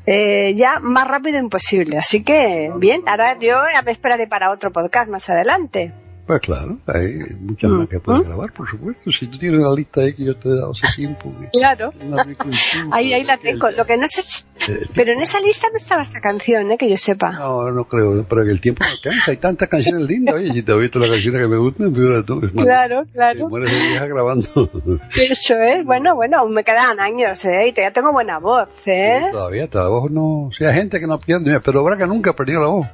eh, 0.06 0.54
ya 0.56 0.80
más 0.80 1.08
rápido 1.08 1.40
imposible. 1.40 1.98
Así 1.98 2.24
que, 2.24 2.72
bien, 2.78 3.04
ahora 3.08 3.38
yo 3.40 3.58
me 3.86 3.92
esperaré 3.92 4.28
para 4.28 4.52
otro 4.52 4.72
podcast 4.72 5.10
más 5.10 5.30
adelante. 5.30 5.94
Pues 6.26 6.40
claro, 6.40 6.78
hay 6.88 7.18
muchas 7.38 7.70
más 7.70 7.90
que 7.90 8.00
puedes 8.00 8.26
grabar, 8.26 8.54
por 8.54 8.70
supuesto. 8.70 9.12
Si 9.12 9.28
tú 9.28 9.38
tienes 9.38 9.60
la 9.60 9.74
lista 9.76 10.02
ahí 10.02 10.14
que 10.14 10.24
yo 10.24 10.36
te 10.38 10.48
he 10.48 10.56
dado 10.56 10.72
hace 10.72 10.88
tiempo. 10.96 11.34
Claro. 11.52 11.92
ahí, 12.92 13.14
ahí 13.14 13.26
la 13.26 13.38
tengo. 13.38 13.70
Lo 13.72 13.86
que 13.86 13.98
no 13.98 14.08
sé 14.08 14.22
eh, 14.70 14.88
Pero 14.96 15.12
en 15.12 15.22
esa 15.22 15.42
lista 15.42 15.68
no 15.70 15.78
estaba 15.78 16.02
esta 16.02 16.22
canción, 16.22 16.72
¿eh? 16.72 16.78
que 16.78 16.90
yo 16.90 16.96
sepa. 16.96 17.32
No, 17.32 17.70
no 17.72 17.84
creo, 17.86 18.26
pero 18.28 18.46
que 18.46 18.52
el 18.52 18.62
tiempo 18.62 18.86
no 18.86 18.96
cansa. 19.04 19.32
Hay 19.32 19.38
tantas 19.38 19.68
canciones 19.68 20.08
lindas. 20.08 20.36
Oye, 20.36 20.54
si 20.54 20.64
te 20.64 20.72
he 20.72 20.80
visto 20.80 20.98
la 20.98 21.10
canción 21.10 21.34
que 21.34 21.48
me 21.48 21.58
gusta, 21.58 21.84
figura 21.84 22.24
tú. 22.24 22.40
Es 22.42 22.52
claro, 22.52 23.04
claro. 23.12 23.50
Mueres 23.50 23.78
de 23.78 23.88
vieja 23.90 24.06
grabando. 24.08 24.48
Eso 25.10 25.56
es. 25.56 25.86
Bueno, 25.86 26.16
bueno, 26.16 26.40
aún 26.40 26.54
me 26.54 26.64
quedan 26.64 27.02
años, 27.02 27.44
¿eh? 27.44 27.68
Y 27.68 27.74
ya 27.74 27.92
tengo 27.92 28.14
buena 28.14 28.40
voz, 28.40 28.70
¿eh? 28.86 29.28
todavía, 29.30 29.68
la 29.74 29.88
voz 29.90 30.10
no... 30.10 30.48
O 30.48 30.52
sea, 30.54 30.72
gente 30.74 31.02
que 31.02 31.08
no 31.08 31.20
pierde. 31.20 31.60
Pero 31.60 31.86
que 31.98 32.08
nunca 32.08 32.32
perdió 32.32 32.62
la 32.62 32.68
voz. 32.68 32.88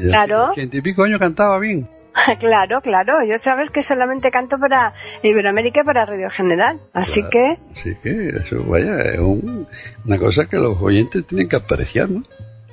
Claro. 0.00 0.50
Ochenta 0.50 0.76
y 0.76 0.80
pico 0.80 1.02
años 1.02 1.18
cantaba 1.18 1.58
bien. 1.58 1.88
Claro, 2.38 2.80
claro. 2.80 3.24
Yo 3.24 3.38
sabes 3.38 3.70
que 3.70 3.82
solamente 3.82 4.30
canto 4.30 4.58
para 4.58 4.94
Iberoamérica 5.22 5.80
y 5.80 5.84
para 5.84 6.06
Radio 6.06 6.30
General. 6.30 6.80
Así 6.92 7.22
que. 7.30 7.58
Así 7.76 7.96
que 8.02 8.28
eso, 8.28 8.64
vaya, 8.66 8.98
es 9.00 9.18
una 9.18 10.18
cosa 10.18 10.46
que 10.46 10.56
los 10.56 10.80
oyentes 10.80 11.26
tienen 11.26 11.48
que 11.48 11.56
apreciar, 11.56 12.10
¿no? 12.10 12.22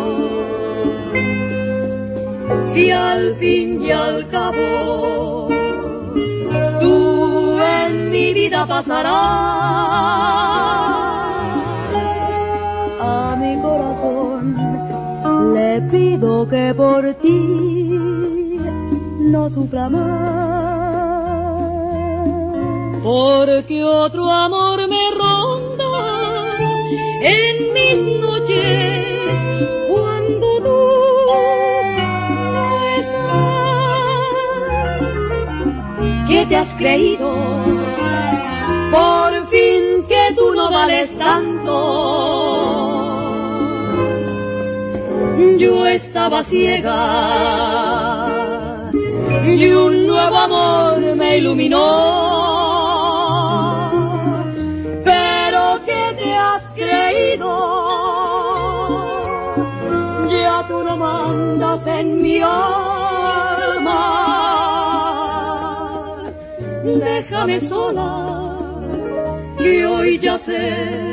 Si 2.73 2.90
al 2.90 3.37
fin 3.37 3.83
y 3.83 3.90
al 3.90 4.28
cabo 4.28 5.49
tú 6.80 7.59
en 7.61 8.11
mi 8.11 8.33
vida 8.33 8.66
pasarás, 8.66 9.12
a 13.00 13.37
mi 13.40 13.61
corazón 13.61 14.57
le 15.54 15.80
pido 15.90 16.49
que 16.49 16.75
por 16.75 17.14
ti 17.14 17.90
no 19.21 19.49
sufra 19.50 19.88
más. 19.88 20.40
Porque 23.02 23.83
otro 23.85 24.30
amor 24.30 24.88
me 24.88 25.11
ronda 25.16 25.85
en 27.23 27.73
mis 27.73 28.04
noches 28.21 29.38
cuando 29.88 30.61
tú 30.61 30.78
¿Qué 36.31 36.47
te 36.47 36.57
has 36.57 36.73
creído? 36.77 37.29
Por 38.93 39.49
fin 39.49 40.07
que 40.07 40.33
tú 40.37 40.55
no 40.55 40.71
vales 40.71 41.19
tanto. 41.19 41.73
Yo 45.59 45.87
estaba 45.87 46.45
ciega 46.45 46.97
y 49.45 49.73
un 49.73 50.07
nuevo 50.07 50.37
amor 50.37 51.01
me 51.17 51.39
iluminó. 51.39 51.81
Pero 55.05 55.81
¿qué 55.85 56.15
te 56.17 56.33
has 56.33 56.71
creído? 56.71 57.51
Ya 60.31 60.65
tú 60.69 60.85
no 60.85 60.97
mandas 60.97 61.85
en 61.89 62.23
mi 62.23 62.39
alma. 62.39 62.89
Déjame 67.00 67.61
sola, 67.61 68.80
que 69.59 69.87
hoy 69.87 70.19
ya 70.19 70.38
sé 70.38 71.11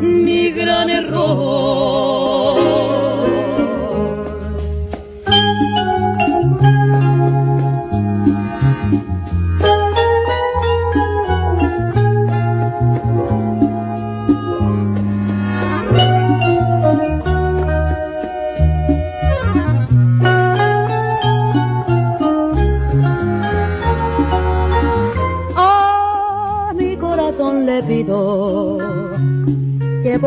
mi 0.00 0.50
gran 0.50 0.90
error. 0.90 2.67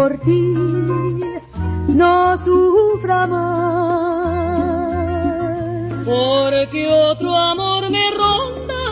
Por 0.01 0.17
ti 0.21 0.41
no 2.01 2.35
sufra 2.39 3.27
más. 3.27 4.57
Porque 6.05 6.87
otro 6.87 7.35
amor 7.35 7.91
me 7.91 8.09
ronda 8.09 8.83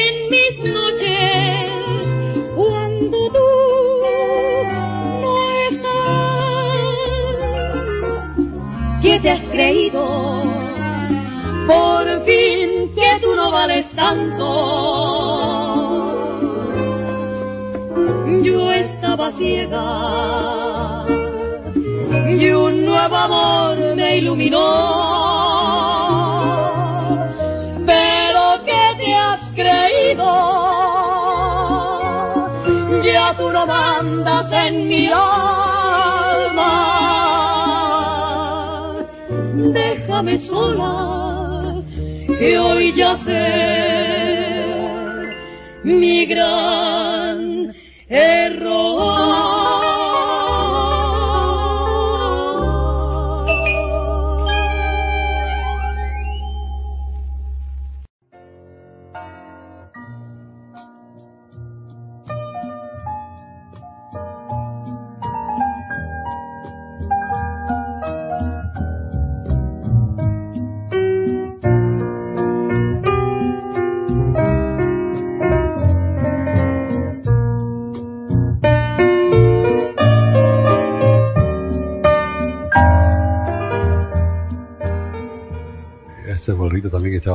en 0.00 0.30
mis 0.30 0.60
noches 0.72 2.06
cuando 2.54 3.18
tú 3.36 3.48
no 5.24 5.34
estás. 5.68 6.22
¿Qué 9.02 9.18
te 9.18 9.30
has 9.30 9.48
creído? 9.48 10.04
Por 11.66 12.24
fin 12.24 12.94
que 12.94 13.18
tú 13.20 13.34
no 13.34 13.50
vales 13.50 13.90
tanto. 13.90 14.83
Y 22.28 22.50
un 22.50 22.84
nuevo 22.84 23.16
amor 23.16 23.96
me 23.96 24.18
iluminó. 24.18 24.58
Pero 27.86 28.40
¿qué 28.66 28.84
te 28.98 29.14
has 29.14 29.50
creído? 29.52 30.26
Ya 33.02 33.34
tú 33.38 33.48
no 33.50 33.66
mandas 33.66 34.52
en 34.52 34.88
mi 34.88 35.06
alma. 35.06 36.70
Déjame 39.72 40.38
sola, 40.38 41.82
que 42.26 42.58
hoy 42.58 42.92
ya 42.92 43.16
sé 43.16 44.34
mi 45.82 46.26
gran 46.26 47.13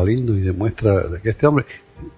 lindo 0.09 0.35
y 0.35 0.41
demuestra 0.41 1.07
de 1.07 1.21
que 1.21 1.29
este 1.29 1.47
hombre, 1.47 1.65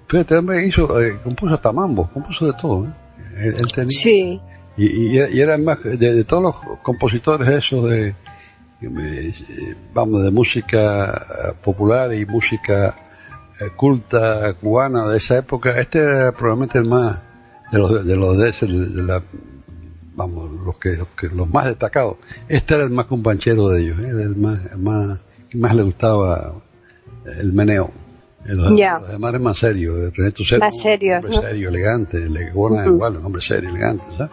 pero 0.07 0.21
este 0.21 0.35
hombre 0.37 0.65
hizo, 0.65 0.99
eh, 1.01 1.19
compuso 1.23 1.55
hasta 1.55 1.71
mambo, 1.71 2.09
compuso 2.11 2.45
de 2.45 2.53
todo, 2.61 2.85
¿eh? 2.85 2.93
él, 3.37 3.55
él 3.59 3.71
tenía, 3.73 3.89
Sí, 3.89 4.39
y, 4.77 4.85
y, 4.85 5.17
y 5.17 5.41
era 5.41 5.57
más 5.57 5.83
de, 5.83 5.97
de 5.97 6.23
todos 6.23 6.43
los 6.43 6.55
compositores 6.81 7.47
esos 7.47 7.89
de, 7.89 8.15
eh, 8.81 9.33
vamos, 9.93 10.23
de 10.23 10.31
música 10.31 11.11
eh, 11.11 11.53
popular 11.63 12.13
y 12.13 12.25
música 12.25 12.95
culta 13.75 14.55
cubana 14.55 15.07
de 15.07 15.17
esa 15.17 15.37
época, 15.37 15.79
este 15.79 15.99
era 15.99 16.31
probablemente 16.31 16.79
el 16.79 16.85
más 16.85 17.19
de 17.71 17.77
los 17.77 18.05
de 18.05 18.15
los 18.15 18.37
de, 18.37 18.49
ese, 18.49 18.65
de 18.65 19.03
la 19.03 19.23
vamos 20.15 20.51
los 20.65 20.77
que, 20.77 20.97
los 20.97 21.07
que 21.09 21.27
los 21.27 21.49
más 21.49 21.65
destacados 21.65 22.17
este 22.47 22.75
era 22.75 22.83
el 22.83 22.89
más 22.89 23.05
companchero 23.05 23.69
de 23.69 23.81
ellos 23.81 23.99
¿eh? 23.99 24.09
era 24.09 24.23
el 24.23 24.35
más 24.35 24.59
el 24.71 24.77
más 24.79 25.19
que 25.49 25.57
más 25.57 25.75
le 25.75 25.83
gustaba 25.83 26.53
el 27.25 27.53
meneo 27.53 27.91
los, 28.45 28.75
Ya. 28.75 28.97
los 28.99 29.09
demás 29.09 29.29
eran 29.29 29.43
más 29.43 29.59
serios 29.59 30.15
René 30.15 30.31
Tucero, 30.31 30.59
Más 30.59 30.79
serios, 30.81 31.19
un 31.19 31.25
hombre 31.25 31.35
¿no? 31.35 31.41
serio 31.49 31.69
elegante 31.69 32.17
Legona 32.29 32.83
Ujú. 32.85 32.95
igual 32.95 33.17
un 33.17 33.25
hombre 33.25 33.41
serio 33.41 33.69
elegante 33.69 34.03
¿sabes? 34.17 34.31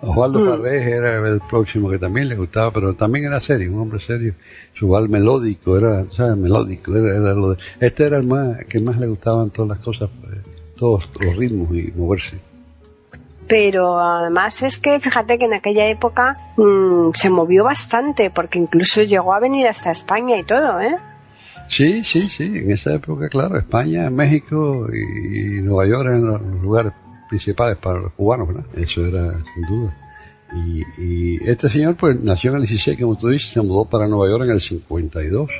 Osvaldo 0.00 0.38
Mm. 0.38 0.48
Farrés 0.48 0.86
era 0.86 1.28
el 1.28 1.40
próximo 1.50 1.90
que 1.90 1.98
también 1.98 2.28
le 2.28 2.36
gustaba, 2.36 2.70
pero 2.70 2.94
también 2.94 3.24
era 3.24 3.40
serio, 3.40 3.72
un 3.72 3.80
hombre 3.80 3.98
serio. 3.98 4.34
Su 4.74 4.86
voz 4.86 5.08
melódico, 5.08 5.76
era, 5.76 6.04
¿sabes? 6.12 6.36
Melódico, 6.36 6.94
era, 6.94 7.16
era 7.16 7.34
lo 7.34 7.50
de... 7.50 7.56
Este 7.80 8.04
era 8.06 8.18
el 8.18 8.22
más, 8.24 8.58
que 8.68 8.78
más 8.78 8.96
le 9.00 9.08
gustaban 9.08 9.50
todas 9.50 9.70
las 9.70 9.78
cosas, 9.84 10.08
pues, 10.20 10.36
todos 10.76 11.02
los 11.20 11.36
ritmos 11.36 11.70
y 11.72 11.90
moverse. 11.96 12.38
Pero 13.48 13.98
además 13.98 14.62
es 14.62 14.78
que 14.78 15.00
fíjate 15.00 15.36
que 15.36 15.46
en 15.46 15.54
aquella 15.54 15.88
época 15.88 16.52
mm, 16.56 17.10
se 17.14 17.28
movió 17.30 17.64
bastante, 17.64 18.30
porque 18.30 18.60
incluso 18.60 19.02
llegó 19.02 19.34
a 19.34 19.40
venir 19.40 19.66
hasta 19.66 19.90
España 19.90 20.36
y 20.38 20.42
todo, 20.44 20.80
¿eh? 20.80 20.94
Sí, 21.68 22.02
sí, 22.04 22.22
sí, 22.36 22.44
en 22.44 22.70
esa 22.70 22.94
época, 22.94 23.28
claro, 23.28 23.58
España, 23.58 24.10
México 24.10 24.86
y, 24.92 25.60
Nueva 25.60 25.86
York 25.86 26.06
eran 26.06 26.24
los 26.24 26.62
lugares 26.62 26.92
principales 27.28 27.76
para 27.78 28.00
los 28.00 28.12
cubanos, 28.14 28.48
¿verdad? 28.48 28.64
Eso 28.74 29.04
era 29.04 29.38
sin 29.54 29.62
duda. 29.68 29.96
Y, 30.54 30.82
y, 30.96 31.48
este 31.48 31.68
señor 31.68 31.96
pues 31.96 32.18
nació 32.20 32.50
en 32.50 32.56
el 32.56 32.62
16, 32.62 32.98
como 32.98 33.16
tú 33.16 33.28
dices, 33.28 33.50
se 33.50 33.60
mudó 33.60 33.84
para 33.84 34.08
Nueva 34.08 34.28
York 34.28 34.44
en 34.44 34.50
el 34.50 34.60
52. 34.60 35.50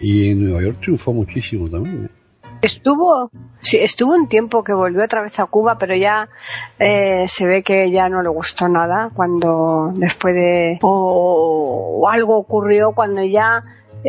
Y 0.00 0.30
en 0.30 0.44
Nueva 0.44 0.62
York 0.62 0.78
triunfó 0.80 1.12
muchísimo 1.12 1.70
también. 1.70 2.06
¿eh? 2.06 2.24
Estuvo, 2.64 3.30
sí, 3.60 3.78
estuvo 3.78 4.14
un 4.14 4.26
tiempo 4.26 4.64
que 4.64 4.72
volvió 4.72 5.04
otra 5.04 5.22
vez 5.22 5.38
a 5.38 5.44
Cuba, 5.44 5.76
pero 5.78 5.94
ya 5.94 6.28
eh, 6.78 7.24
se 7.28 7.46
ve 7.46 7.62
que 7.62 7.90
ya 7.90 8.08
no 8.08 8.22
le 8.22 8.30
gustó 8.30 8.68
nada 8.68 9.10
cuando 9.14 9.92
después 9.94 10.34
de 10.34 10.78
o 10.80 12.08
algo 12.10 12.38
ocurrió 12.38 12.92
cuando 12.92 13.22
ya 13.22 13.62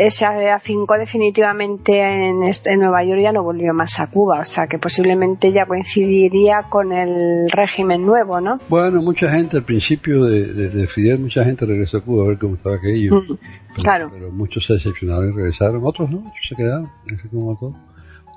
se 0.10 0.26
afincó 0.26 0.98
definitivamente 0.98 2.02
en, 2.02 2.44
en, 2.44 2.80
Nueva 2.80 3.04
York 3.06 3.20
y 3.20 3.24
ya 3.24 3.32
no 3.32 3.44
volvió 3.44 3.74
más 3.74 4.00
a 4.00 4.08
Cuba, 4.08 4.42
o 4.42 4.46
sea 4.46 4.68
que 4.68 4.78
posiblemente 4.78 5.54
ya 5.54 5.66
coincidiría 5.66 6.64
con 6.70 6.92
el 6.92 7.50
régimen 7.50 8.06
nuevo, 8.06 8.42
¿no? 8.42 8.60
Bueno, 8.68 9.02
mucha 9.02 9.30
gente 9.30 9.58
al 9.58 9.64
principio 9.64 10.26
de, 10.26 10.88
Fidel, 10.88 11.20
mucha 11.20 11.46
gente 11.46 11.66
regresó 11.66 11.98
a 11.98 12.02
Cuba 12.02 12.26
a 12.26 12.28
ver 12.28 12.38
cómo 12.38 12.56
estaba 12.56 12.76
aquello. 12.76 13.16
Mm, 13.16 13.38
claro. 13.82 14.10
Pero 14.12 14.32
muchos 14.32 14.66
se 14.66 14.74
decepcionaron 14.74 15.30
y 15.30 15.36
regresaron, 15.36 15.82
otros 15.86 16.10
no, 16.10 16.20
otros 16.20 16.46
se 16.48 16.56
quedaron, 16.56 16.90
así 17.06 17.28
como 17.30 17.58
todo. 17.58 17.76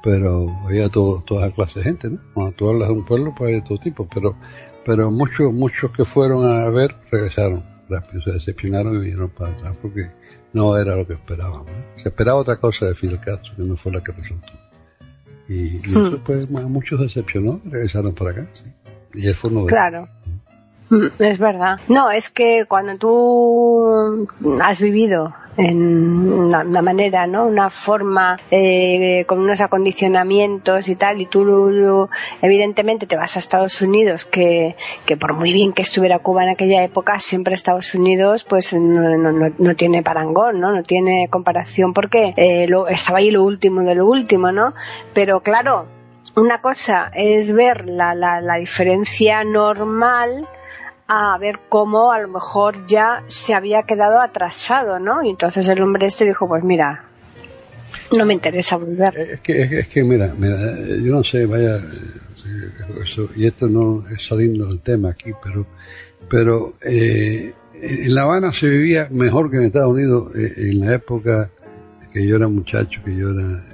Pero 0.05 0.47
había 0.65 0.89
todo, 0.89 1.25
toda 1.27 1.51
clase 1.51 1.81
de 1.81 1.85
gente, 1.87 2.09
¿no? 2.09 2.21
Cuando 2.35 2.53
tú 2.53 2.69
hablas 2.69 2.89
de 2.89 2.95
un 2.95 3.05
pueblo, 3.05 3.35
pues 3.37 3.49
hay 3.49 3.55
de 3.61 3.67
todo 3.67 3.79
tipo, 3.79 4.09
pero, 4.15 4.37
pero 4.87 5.11
muchos, 5.11 5.53
muchos 5.53 5.91
que 5.91 6.05
fueron 6.05 6.47
a 6.47 6.69
ver 6.71 6.95
regresaron 7.11 7.78
rápido, 7.89 8.23
se 8.23 8.33
decepcionaron 8.33 8.97
y 8.97 8.99
vinieron 9.01 9.31
para 9.31 9.53
atrás 9.53 9.77
porque 9.81 10.11
no 10.53 10.77
era 10.77 10.97
lo 10.97 11.07
que 11.07 11.15
esperaban. 11.15 11.65
Se 12.03 12.09
esperaba 12.09 12.39
otra 12.39 12.57
cosa 12.57 12.87
de 12.87 12.95
Fidel 12.95 13.21
Castro 13.21 13.55
que 13.57 13.63
no 13.63 13.77
fue 13.77 13.93
la 13.93 14.03
que 14.03 14.13
resultó. 14.13 14.53
Y, 15.49 15.77
y 15.77 15.81
eso 15.85 16.21
pues 16.25 16.49
a 16.55 16.61
muchos 16.69 17.01
decepcionó, 17.01 17.61
regresaron 17.65 18.15
para 18.15 18.31
acá. 18.33 18.47
Y 19.15 19.27
él 19.27 19.35
fue 19.35 19.51
uno 19.51 19.63
de 19.63 19.69
Claro. 19.69 20.09
Es 21.19 21.39
verdad. 21.39 21.81
No, 21.89 22.11
es 22.11 22.31
que 22.31 22.65
cuando 22.67 22.97
tú 22.97 24.27
has 24.61 24.81
vivido 24.81 25.35
en 25.57 26.33
una, 26.33 26.63
manera, 26.83 27.27
¿no? 27.27 27.47
Una 27.47 27.69
forma 27.69 28.39
eh, 28.51 29.25
con 29.27 29.41
unos 29.41 29.61
acondicionamientos 29.61 30.89
y 30.89 30.95
tal, 30.95 31.21
y 31.21 31.27
tú 31.27 32.09
evidentemente 32.41 33.07
te 33.07 33.17
vas 33.17 33.35
a 33.35 33.41
Estados 33.41 33.83
Unidos, 33.83 34.25
que, 34.25 34.77
que 35.05 35.17
por 35.17 35.35
muy 35.35 35.53
bien 35.53 35.73
que 35.73 35.83
estuviera 35.83 36.21
Cuba 36.21 36.45
en 36.45 36.51
aquella 36.51 36.85
época, 36.85 37.19
siempre 37.19 37.55
Estados 37.55 37.93
Unidos 37.95 38.45
pues 38.45 38.73
no, 38.73 39.17
no, 39.17 39.53
no 39.59 39.75
tiene 39.75 40.03
parangón, 40.05 40.61
¿no? 40.61 40.73
No 40.73 40.85
tiene 40.85 41.29
comparación 41.29 41.93
porque 41.93 42.35
eh, 42.37 42.69
lo, 42.69 42.87
estaba 42.87 43.19
ahí 43.19 43.33
lo 43.33 43.43
último 43.43 43.81
de 43.81 43.97
lo 43.97 44.07
último, 44.07 44.53
¿no? 44.53 44.75
Pero 45.13 45.41
claro, 45.41 45.87
una 46.37 46.61
cosa 46.61 47.11
es 47.13 47.53
ver 47.53 47.89
la, 47.89 48.15
la, 48.15 48.41
la 48.41 48.57
diferencia 48.57 49.43
normal 49.43 50.47
a 51.09 51.39
ver 51.39 51.61
cómo 51.71 52.13
a 52.13 52.21
lo 52.21 52.29
mejor 52.29 52.85
ya 52.87 53.25
se 53.29 53.55
había 53.55 53.85
quedado 53.85 54.21
atrasado, 54.21 54.99
¿no? 54.99 55.23
Y 55.23 55.31
entonces 55.31 55.67
el 55.69 55.83
hombre 55.83 56.07
este 56.07 56.27
dijo, 56.27 56.47
pues 56.47 56.63
mira, 56.63 57.07
no 58.17 58.27
me 58.27 58.35
interesa 58.35 58.77
volver. 58.77 59.19
Es 59.19 59.41
que, 59.41 59.81
es 59.81 59.89
que 59.89 60.05
mira, 60.05 60.35
mira, 60.37 60.59
yo 61.03 61.13
no 61.13 61.25
sé, 61.25 61.47
vaya, 61.47 61.79
eh, 61.79 63.31
y 63.37 63.47
esto 63.47 63.69
no 63.69 64.07
es 64.09 64.27
saliendo 64.27 64.67
del 64.67 64.81
tema 64.81 65.11
aquí, 65.11 65.31
pero, 65.43 65.67
pero 66.29 66.75
eh, 66.83 67.55
en 67.73 68.15
La 68.15 68.25
Habana 68.25 68.53
se 68.53 68.67
vivía 68.67 69.09
mejor 69.11 69.51
que 69.51 69.57
en 69.57 69.65
Estados 69.65 69.93
Unidos 69.93 70.35
eh, 70.37 70.53
en 70.57 70.81
la 70.81 70.95
época 70.95 71.51
que 72.13 72.27
yo 72.27 72.37
era 72.37 72.49
muchacho, 72.49 73.01
que 73.03 73.17
yo 73.17 73.31
era 73.31 73.65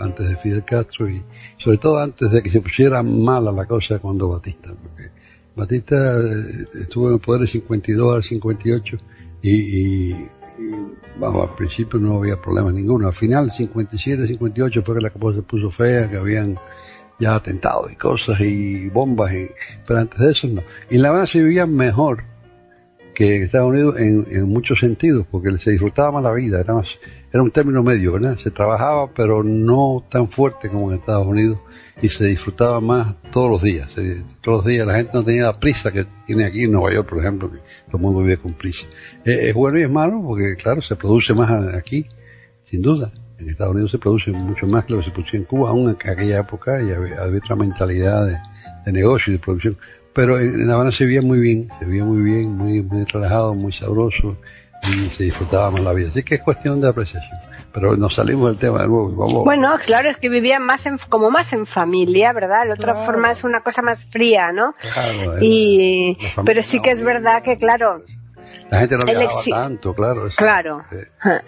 antes 0.00 0.28
de 0.28 0.36
Fidel 0.38 0.64
Castro 0.64 1.08
y 1.08 1.22
sobre 1.58 1.78
todo 1.78 1.98
antes 1.98 2.30
de 2.30 2.42
que 2.42 2.50
se 2.50 2.60
pusiera 2.60 3.02
mala 3.02 3.52
la 3.52 3.66
cosa 3.66 3.98
cuando 3.98 4.30
Batista, 4.30 4.70
porque 4.70 5.19
Batista 5.56 5.96
eh, 5.96 6.66
estuvo 6.80 7.08
en 7.08 7.14
el 7.14 7.20
poder 7.20 7.42
de 7.42 7.46
52 7.48 8.16
al 8.16 8.22
58 8.22 8.96
y, 9.42 9.50
y, 9.50 10.28
al 11.22 11.54
principio 11.56 11.98
no 11.98 12.18
había 12.18 12.40
problema 12.40 12.72
ninguno. 12.72 13.06
Al 13.06 13.14
final, 13.14 13.50
57, 13.50 14.26
58 14.26 14.82
fue 14.82 14.94
que 14.96 15.00
la 15.00 15.10
cosa 15.10 15.38
se 15.38 15.42
puso 15.42 15.70
fea, 15.70 16.08
que 16.08 16.16
habían 16.16 16.58
ya 17.18 17.34
atentados 17.34 17.92
y 17.92 17.96
cosas 17.96 18.40
y 18.40 18.88
bombas, 18.88 19.32
y, 19.34 19.48
pero 19.86 20.00
antes 20.00 20.18
de 20.18 20.32
eso 20.32 20.48
no. 20.48 20.62
Y 20.90 20.96
en 20.96 21.02
La 21.02 21.08
Habana 21.10 21.26
se 21.26 21.38
vivía 21.38 21.66
mejor 21.66 22.24
que 23.14 23.36
en 23.36 23.42
Estados 23.42 23.68
Unidos 23.68 23.96
en, 23.98 24.48
muchos 24.48 24.78
sentidos, 24.78 25.26
porque 25.30 25.56
se 25.58 25.70
disfrutaba 25.72 26.12
más 26.12 26.22
la 26.22 26.32
vida, 26.32 26.60
era, 26.60 26.74
más, 26.74 26.88
era 27.32 27.42
un 27.42 27.50
término 27.50 27.82
medio, 27.82 28.12
¿verdad? 28.12 28.38
Se 28.38 28.50
trabajaba, 28.50 29.10
pero 29.14 29.42
no 29.42 30.04
tan 30.10 30.28
fuerte 30.28 30.68
como 30.68 30.90
en 30.90 30.98
Estados 30.98 31.26
Unidos 31.26 31.58
y 32.02 32.08
se 32.08 32.24
disfrutaba 32.26 32.80
más 32.80 33.16
todos 33.30 33.50
los 33.50 33.62
días. 33.62 33.90
todos 34.42 34.58
los 34.58 34.64
días 34.64 34.86
la 34.86 34.94
gente 34.94 35.10
no 35.14 35.24
tenía 35.24 35.44
la 35.44 35.58
prisa 35.58 35.90
que 35.90 36.06
tiene 36.26 36.46
aquí 36.46 36.64
en 36.64 36.72
Nueva 36.72 36.92
York, 36.94 37.08
por 37.08 37.18
ejemplo, 37.18 37.50
que 37.50 37.58
todo 37.86 37.96
el 37.96 38.00
mundo 38.00 38.22
vive 38.22 38.38
con 38.38 38.54
prisa. 38.54 38.86
es 39.24 39.54
bueno 39.54 39.78
y 39.78 39.82
es 39.82 39.90
malo 39.90 40.22
porque, 40.22 40.56
claro, 40.56 40.80
se 40.82 40.96
produce 40.96 41.34
más 41.34 41.50
aquí, 41.74 42.06
sin 42.62 42.82
duda. 42.82 43.12
En 43.40 43.48
Estados 43.48 43.72
Unidos 43.72 43.90
se 43.90 43.98
produce 43.98 44.30
mucho 44.32 44.66
más 44.66 44.84
que 44.84 44.92
lo 44.92 44.98
que 44.98 45.06
se 45.06 45.10
producía 45.12 45.40
en 45.40 45.46
Cuba, 45.46 45.70
aún 45.70 45.88
en 45.88 45.96
aquella 46.10 46.40
época 46.40 46.82
y 46.82 46.92
había, 46.92 47.22
otra 47.22 47.56
mentalidad 47.56 48.26
de, 48.26 48.92
negocio 48.92 49.32
y 49.32 49.36
de 49.36 49.42
producción. 49.42 49.76
Pero 50.20 50.38
en, 50.38 50.68
La 50.68 50.74
Habana 50.74 50.92
se 50.92 51.04
vivía 51.04 51.22
muy 51.22 51.40
bien, 51.40 51.68
se 51.78 51.86
vivía 51.86 52.04
muy 52.04 52.20
bien, 52.20 52.54
muy, 52.54 52.82
muy 52.82 53.04
relajado, 53.06 53.54
muy 53.54 53.72
sabroso 53.72 54.36
y 54.82 55.08
se 55.16 55.24
disfrutaba 55.24 55.70
más 55.70 55.80
la 55.80 55.94
vida. 55.94 56.08
Así 56.10 56.22
que 56.22 56.34
es 56.34 56.42
cuestión 56.42 56.78
de 56.78 56.90
apreciación 56.90 57.40
pero 57.72 57.96
nos 57.96 58.16
salimos 58.16 58.50
del 58.50 58.58
tema 58.58 58.82
de 58.82 58.88
nuevo. 58.88 59.44
Bueno, 59.44 59.78
claro, 59.86 60.10
es 60.10 60.16
que 60.16 60.28
vivían 60.28 60.64
más 60.64 60.84
como 61.08 61.30
más 61.30 61.52
en 61.52 61.66
familia, 61.66 62.32
¿verdad? 62.32 62.66
La 62.66 62.74
otra 62.74 62.94
forma 62.94 63.30
es 63.30 63.44
una 63.44 63.60
cosa 63.60 63.80
más 63.80 64.04
fría, 64.06 64.50
¿no? 64.52 64.74
Claro, 64.92 65.36
y, 65.40 66.18
pero 66.44 66.62
sí 66.62 66.80
que 66.80 66.90
es 66.90 67.00
verdad 67.00 67.42
que, 67.44 67.56
claro, 67.58 68.02
la 68.70 68.80
gente 68.80 68.96
no 68.96 69.04
viajaba 69.04 69.42
tanto, 69.50 69.94
claro. 69.94 70.28
claro. 70.36 70.82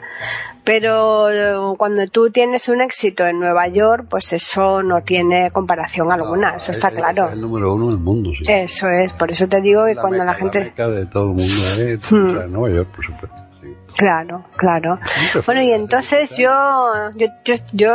Pero 0.64 1.30
eh, 1.30 1.74
cuando 1.76 2.06
tú 2.06 2.30
tienes 2.30 2.68
un 2.68 2.80
éxito 2.80 3.26
en 3.26 3.40
Nueva 3.40 3.66
York, 3.68 4.06
pues 4.08 4.32
eso 4.32 4.82
no 4.82 5.02
tiene 5.02 5.50
comparación 5.50 6.12
alguna, 6.12 6.56
eso 6.56 6.70
está 6.70 6.90
claro. 6.90 7.26
Es 7.26 7.32
el 7.32 7.40
número 7.40 7.74
uno 7.74 7.88
del 7.88 7.98
mundo, 7.98 8.30
sí. 8.30 8.44
Eso 8.46 8.88
es, 8.88 9.12
por 9.14 9.30
eso 9.32 9.48
te 9.48 9.60
digo 9.60 9.84
que 9.86 9.96
cuando 9.96 10.24
la 10.24 10.34
gente... 10.34 10.72
La 10.76 10.88
de 10.88 11.06
todo 11.06 11.30
el 11.30 11.36
mundo, 11.36 11.64
¿eh? 11.78 11.98
Hmm. 12.12 12.52
Nueva 12.52 12.76
York, 12.76 12.88
por 12.94 13.04
supuesto. 13.04 13.51
Claro, 13.96 14.44
claro. 14.56 14.98
Bueno, 15.46 15.62
y 15.62 15.70
entonces 15.72 16.30
yo, 16.36 17.10
yo, 17.14 17.54
yo, 17.72 17.94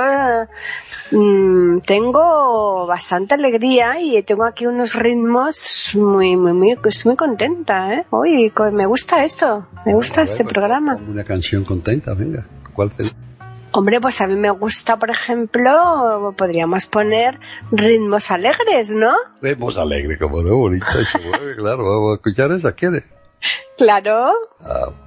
mm, 1.12 1.80
tengo 1.82 2.86
bastante 2.88 3.36
alegría 3.36 4.00
y 4.00 4.22
tengo 4.24 4.46
aquí 4.46 4.66
unos 4.68 4.94
ritmos 4.96 5.92
muy, 5.96 6.36
muy, 6.36 6.54
muy, 6.54 6.72
estoy 6.72 7.10
muy 7.10 7.16
contenta, 7.16 7.94
¿eh? 7.94 8.06
Hoy 8.10 8.52
me 8.74 8.86
gusta 8.86 9.24
esto, 9.24 9.68
me 9.86 9.94
gusta 9.94 10.22
este 10.22 10.44
pues, 10.44 10.54
programa. 10.54 10.96
Una 10.96 11.24
canción 11.24 11.66
contenta, 11.66 12.14
venga. 12.14 12.46
¿Cuál 12.74 12.92
Hombre, 13.72 14.00
pues 14.00 14.22
a 14.22 14.28
mí 14.28 14.36
me 14.36 14.50
gusta, 14.52 14.98
por 14.98 15.12
ejemplo, 15.12 16.34
podríamos 16.38 16.86
poner 16.88 17.40
ritmos 17.72 18.32
alegres, 18.32 18.90
¿no? 18.90 19.14
Ritmos 19.42 19.78
alegres, 19.78 20.18
como 20.20 20.42
de 20.42 20.52
bonito, 20.52 20.86
claro, 21.58 21.78
vamos 21.78 22.12
a 22.12 22.16
escuchar 22.16 22.52
esa, 22.54 22.72
¿quiere? 22.72 23.04
Claro. 23.78 24.32
Ah, 24.62 25.07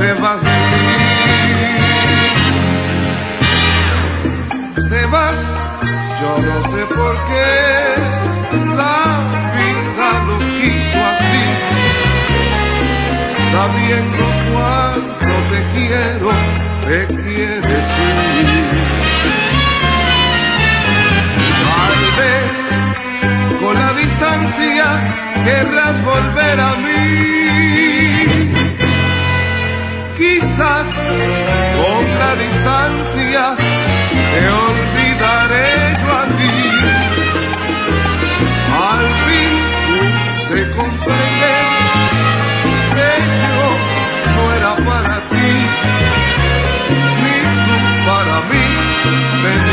te 0.00 0.12
vas 0.14 0.40
de 0.40 0.48
mí. 0.48 0.98
Te 4.88 5.02
vas, 5.06 5.38
yo 6.20 6.32
no 6.48 6.56
sé 6.72 6.82
por 6.86 7.14
qué 7.28 7.50
la 8.80 9.02
vida 9.56 10.08
lo 10.26 10.36
quiso 10.58 10.98
así, 11.12 11.42
sabiendo 13.52 14.24
cuánto 14.50 15.34
te 15.50 15.60
quiero, 15.74 16.30
te 16.86 16.98
quieres 17.14 17.86
ir. 18.08 18.68
Tal 21.68 21.96
vez 22.20 22.54
con 23.60 23.74
la 23.74 23.90
distancia 23.92 24.86
querrás 25.44 25.96
volver 26.04 26.58
a 26.60 26.70
mí 26.84 28.39
quizás 30.60 30.92
con 30.94 32.18
la 32.18 32.36
distancia 32.36 33.56
te 33.56 34.48
olvidaré 34.48 35.70
yo 36.02 36.12
a 36.12 36.26
ti. 36.38 36.56
Al 38.90 39.06
fin 39.24 39.52
te 40.48 40.70
comprender 40.76 41.66
que 42.94 43.10
yo 43.42 43.68
no 44.34 44.42
era 44.52 44.72
para 44.76 45.28
ti, 45.30 45.50
ni 47.22 47.36
tú 47.66 47.76
para 48.06 48.40
mí. 48.50 49.69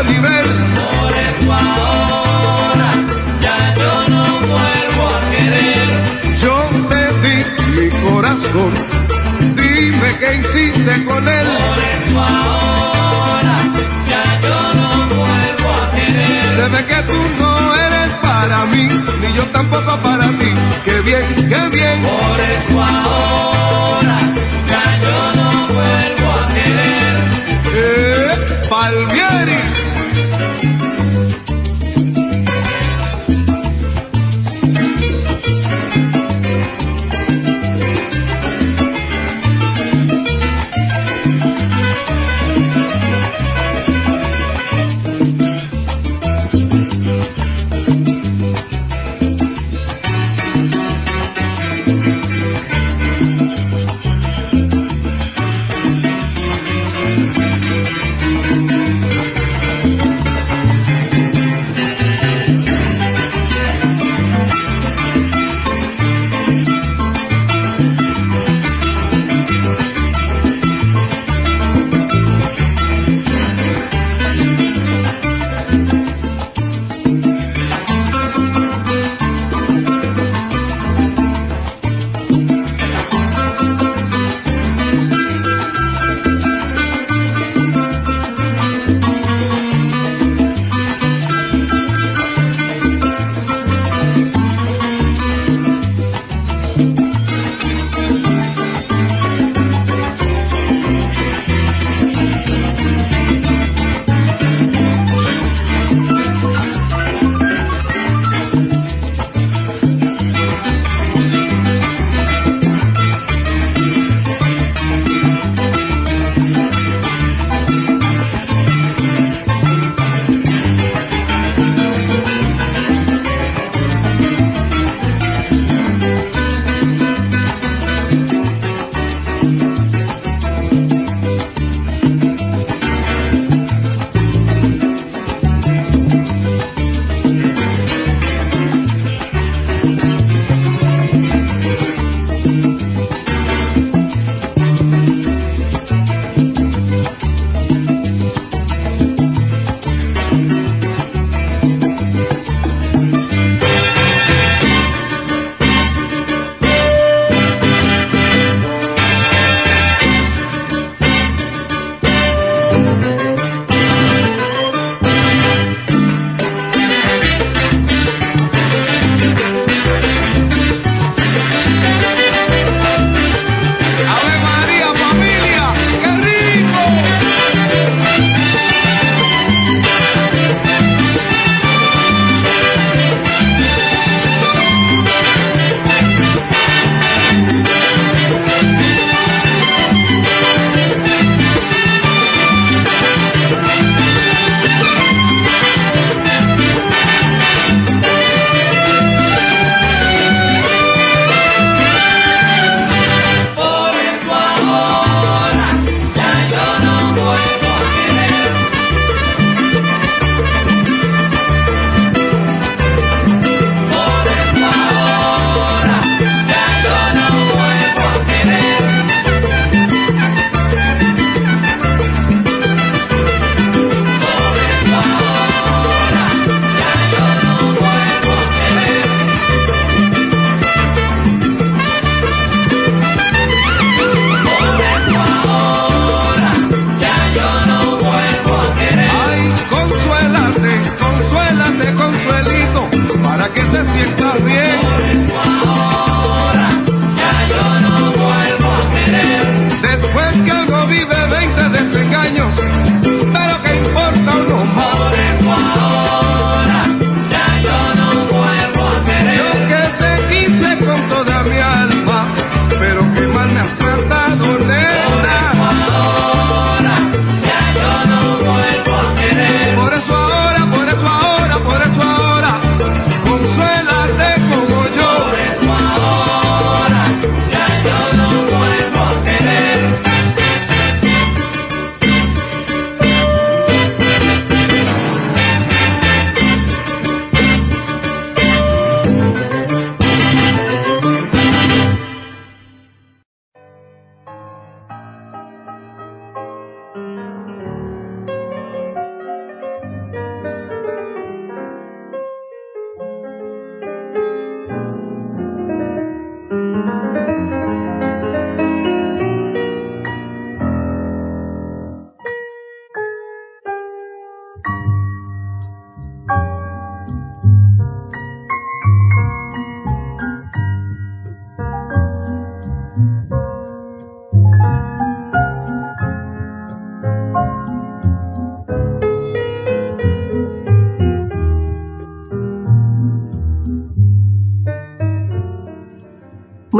Oliver. 0.00 0.39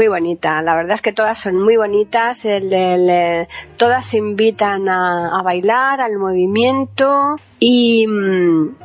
Muy 0.01 0.07
bonita, 0.07 0.63
la 0.63 0.73
verdad 0.75 0.95
es 0.95 1.01
que 1.03 1.13
todas 1.13 1.37
son 1.37 1.61
muy 1.61 1.77
bonitas, 1.77 2.43
el- 2.45 2.73
el, 2.73 3.07
eh, 3.07 3.47
todas 3.77 4.15
invitan 4.15 4.89
a, 4.89 5.43
bailar, 5.43 6.01
al 6.01 6.17
movimiento. 6.17 7.35
Y 7.59 8.07
mm, 8.07 8.75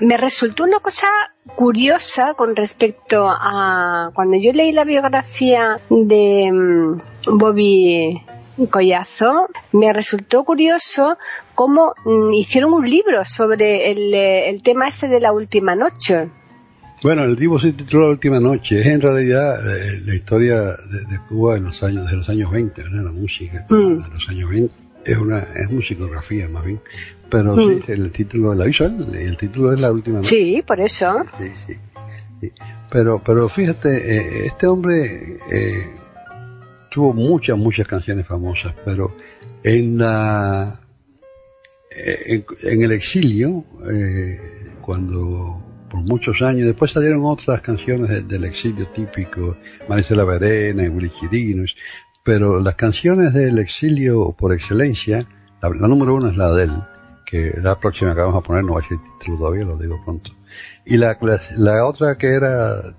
me 0.00 0.16
resultó 0.16 0.64
una 0.64 0.80
cosa 0.80 1.08
curiosa 1.54 2.32
con 2.32 2.56
respecto 2.56 3.26
a 3.28 4.10
cuando 4.14 4.38
yo 4.38 4.50
leí 4.54 4.72
la 4.72 4.84
biografía 4.84 5.78
de 5.90 6.50
mm, 6.52 7.36
Bobby 7.38 8.22
Collazo, 8.70 9.48
me 9.72 9.92
resultó 9.92 10.42
curioso 10.44 11.18
cómo 11.54 11.92
mm, 12.06 12.32
hicieron 12.32 12.72
un 12.72 12.88
libro 12.88 13.26
sobre 13.26 13.90
el, 13.90 14.14
eh, 14.14 14.48
el 14.48 14.62
tema 14.62 14.88
este 14.88 15.06
de 15.06 15.20
la 15.20 15.32
última 15.34 15.74
noche. 15.74 16.30
Bueno, 17.02 17.24
el 17.24 17.36
libro 17.36 17.58
se 17.60 17.72
titula 17.72 18.04
La 18.06 18.10
Última 18.10 18.40
Noche. 18.40 18.80
Es 18.80 18.86
en 18.86 19.00
realidad 19.00 19.76
eh, 19.76 20.00
la 20.04 20.14
historia 20.14 20.56
de, 20.62 20.98
de 21.08 21.18
Cuba 21.28 21.56
en 21.56 21.64
los 21.64 21.80
años, 21.82 22.10
de 22.10 22.16
los 22.16 22.28
años 22.28 22.50
20, 22.50 22.82
¿verdad? 22.82 23.04
La 23.04 23.12
música 23.12 23.64
Mm. 23.68 23.98
de 24.02 24.08
los 24.14 24.28
años 24.28 24.50
20. 24.50 24.74
Es 25.04 25.16
una 25.16 25.38
es 25.54 25.70
musicografía 25.70 26.48
más 26.48 26.64
bien. 26.64 26.80
Pero 27.30 27.54
Mm. 27.56 27.82
sí, 27.86 27.92
el 27.92 28.10
título, 28.10 28.54
la 28.54 28.64
aviso 28.64 28.84
él, 28.84 29.14
el 29.14 29.36
título 29.36 29.72
es 29.72 29.80
La 29.80 29.92
Última 29.92 30.16
Noche. 30.18 30.28
Sí, 30.30 30.62
por 30.66 30.80
eso. 30.80 31.22
Sí, 31.38 31.44
sí, 31.66 31.74
sí. 32.40 32.52
Pero, 32.90 33.22
pero 33.24 33.48
fíjate, 33.48 33.88
eh, 34.16 34.46
este 34.46 34.66
hombre 34.66 35.38
eh, 35.52 35.86
tuvo 36.90 37.12
muchas, 37.12 37.56
muchas 37.56 37.86
canciones 37.86 38.26
famosas, 38.26 38.74
pero 38.84 39.14
en 39.62 39.98
la 39.98 40.80
eh, 41.94 42.18
en, 42.26 42.44
en 42.62 42.82
el 42.82 42.92
exilio, 42.92 43.64
eh, 43.88 44.40
cuando 44.80 45.62
por 45.90 46.00
muchos 46.00 46.40
años, 46.42 46.66
después 46.66 46.92
salieron 46.92 47.22
otras 47.24 47.60
canciones 47.60 48.08
de- 48.10 48.22
del 48.22 48.44
exilio 48.44 48.86
típico, 48.88 49.56
Maricela 49.88 50.24
Verena 50.24 50.84
y 50.84 50.88
Willy 50.88 51.10
Chirinos, 51.10 51.74
pero 52.24 52.60
las 52.60 52.74
canciones 52.74 53.32
del 53.32 53.58
exilio 53.58 54.32
por 54.38 54.52
excelencia, 54.52 55.26
la, 55.62 55.70
la 55.70 55.88
número 55.88 56.14
uno 56.14 56.28
es 56.28 56.36
la 56.36 56.52
de 56.52 56.64
él, 56.64 56.72
que 57.24 57.52
la 57.62 57.78
próxima 57.78 58.14
que 58.14 58.20
vamos 58.20 58.36
a 58.36 58.46
poner 58.46 58.64
no 58.64 58.74
va 58.74 58.80
a 58.80 58.88
ser 58.88 58.98
título 59.18 59.38
todavía, 59.38 59.64
lo 59.64 59.76
digo 59.76 60.00
pronto. 60.04 60.30
Y 60.84 60.96
la, 60.96 61.16
la, 61.20 61.40
la 61.56 61.86
otra 61.86 62.16
que 62.16 62.26
era 62.34 62.80
eh, 62.80 62.94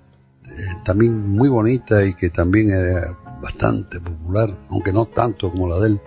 también 0.84 1.28
muy 1.28 1.48
bonita 1.48 2.04
y 2.04 2.14
que 2.14 2.30
también 2.30 2.70
era 2.70 3.16
bastante 3.40 3.98
popular, 4.00 4.50
aunque 4.68 4.92
no 4.92 5.06
tanto 5.06 5.50
como 5.50 5.68
la 5.68 5.78
de 5.80 5.86
él, 5.88 6.00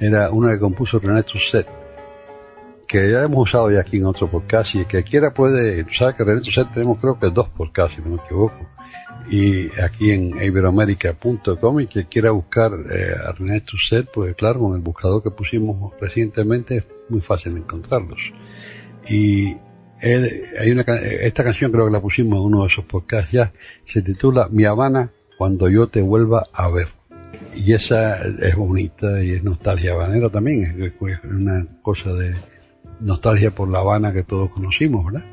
era 0.00 0.30
una 0.30 0.52
que 0.52 0.58
compuso 0.60 0.98
René 0.98 1.22
Trusset, 1.22 1.66
que 2.94 3.10
ya 3.10 3.24
hemos 3.24 3.48
usado 3.48 3.72
ya 3.72 3.80
aquí 3.80 3.96
en 3.96 4.06
otro 4.06 4.30
podcast 4.30 4.72
y 4.76 4.84
que 4.84 5.02
quiera 5.02 5.34
puede, 5.34 5.82
tú 5.82 5.94
sabes 5.94 6.14
que 6.14 6.22
René 6.22 6.42
Trusset 6.42 6.72
tenemos 6.72 7.00
creo 7.00 7.18
que 7.18 7.28
dos 7.28 7.48
podcasts, 7.48 7.96
si 7.96 8.02
no 8.02 8.14
me 8.14 8.22
equivoco, 8.22 8.54
y 9.28 9.68
aquí 9.80 10.12
en 10.12 10.40
iberoamérica.com 10.40 11.80
y 11.80 11.88
que 11.88 12.04
quiera 12.04 12.30
buscar 12.30 12.70
eh, 12.72 13.16
a 13.20 13.32
René 13.32 13.62
Trusset, 13.62 14.08
pues 14.14 14.36
claro, 14.36 14.60
con 14.60 14.76
el 14.76 14.80
buscador 14.80 15.24
que 15.24 15.32
pusimos 15.32 15.92
recientemente 16.00 16.76
es 16.76 16.86
muy 17.08 17.20
fácil 17.20 17.56
encontrarlos. 17.56 18.20
Y 19.08 19.56
él, 20.00 20.44
hay 20.60 20.70
una, 20.70 20.84
esta 21.20 21.42
canción 21.42 21.72
creo 21.72 21.86
que 21.86 21.92
la 21.92 22.00
pusimos 22.00 22.38
en 22.38 22.44
uno 22.44 22.62
de 22.62 22.68
esos 22.68 22.84
podcasts 22.84 23.32
ya, 23.32 23.52
se 23.92 24.02
titula 24.02 24.46
Mi 24.52 24.66
Habana 24.66 25.10
cuando 25.36 25.68
yo 25.68 25.88
te 25.88 26.00
vuelva 26.00 26.44
a 26.52 26.70
ver. 26.70 26.90
Y 27.56 27.72
esa 27.72 28.18
es 28.22 28.54
bonita 28.54 29.20
y 29.20 29.32
es 29.32 29.42
nostalgia 29.42 29.94
habanera 29.94 30.30
también, 30.30 30.80
es 30.80 31.24
una 31.24 31.66
cosa 31.82 32.12
de 32.12 32.53
nostalgia 33.00 33.50
por 33.50 33.68
La 33.68 33.80
Habana 33.80 34.12
que 34.12 34.22
todos 34.22 34.50
conocimos, 34.50 35.04
¿verdad? 35.04 35.26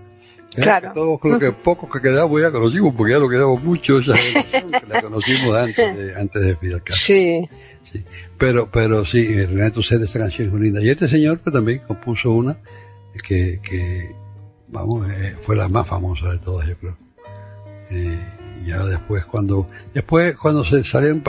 Ya 0.55 0.63
Claro. 0.63 0.89
que 0.89 0.93
Todos 0.95 1.19
creo 1.21 1.39
que 1.39 1.51
pocos 1.51 1.89
que 1.91 2.01
quedamos 2.01 2.41
ya 2.41 2.51
conocimos, 2.51 2.93
porque 2.95 3.13
ya 3.13 3.19
lo 3.19 3.29
quedamos 3.29 3.63
mucho 3.63 3.99
esa 3.99 4.15
generación 4.17 4.71
que 4.71 4.87
la 4.87 5.01
conocimos 5.01 5.55
antes 5.55 5.97
de, 5.97 6.15
antes 6.19 6.41
de 6.41 6.55
Fidel 6.57 6.83
Castro. 6.83 6.95
Sí. 6.95 7.49
Sí. 7.91 8.03
Pero, 8.37 8.69
pero 8.71 9.05
sí, 9.05 9.19
eh, 9.19 9.47
Renato 9.47 9.81
Cera, 9.83 10.05
esta 10.05 10.19
canción 10.19 10.47
es 10.47 10.53
muy 10.53 10.63
linda. 10.63 10.81
Y 10.81 10.89
este 10.89 11.07
señor 11.07 11.39
pues, 11.39 11.53
también 11.53 11.79
compuso 11.87 12.31
una 12.31 12.57
que, 13.27 13.59
que 13.61 14.11
vamos, 14.69 15.09
eh, 15.09 15.35
fue 15.43 15.55
la 15.55 15.67
más 15.67 15.87
famosa 15.87 16.31
de 16.31 16.37
todas, 16.39 16.67
yo 16.67 16.75
creo. 16.77 16.97
Eh, 17.91 18.19
ya 18.65 18.85
después 18.85 19.25
cuando, 19.25 19.67
después 19.93 20.35
cuando 20.37 20.63
se 20.65 20.83
salieron, 20.83 21.23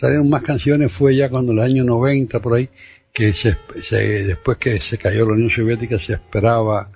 salieron 0.00 0.28
más 0.28 0.42
canciones 0.42 0.92
fue 0.92 1.16
ya 1.16 1.28
cuando 1.28 1.52
el 1.52 1.60
año 1.60 1.84
90 1.84 2.40
por 2.40 2.54
ahí, 2.54 2.68
que 3.18 3.32
se, 3.32 3.56
se- 3.88 3.96
después 4.24 4.58
que 4.58 4.78
se 4.78 4.96
cayó 4.96 5.26
la 5.26 5.32
Unión 5.32 5.50
Soviética 5.50 5.98
se 5.98 6.12
esperaba 6.12 6.88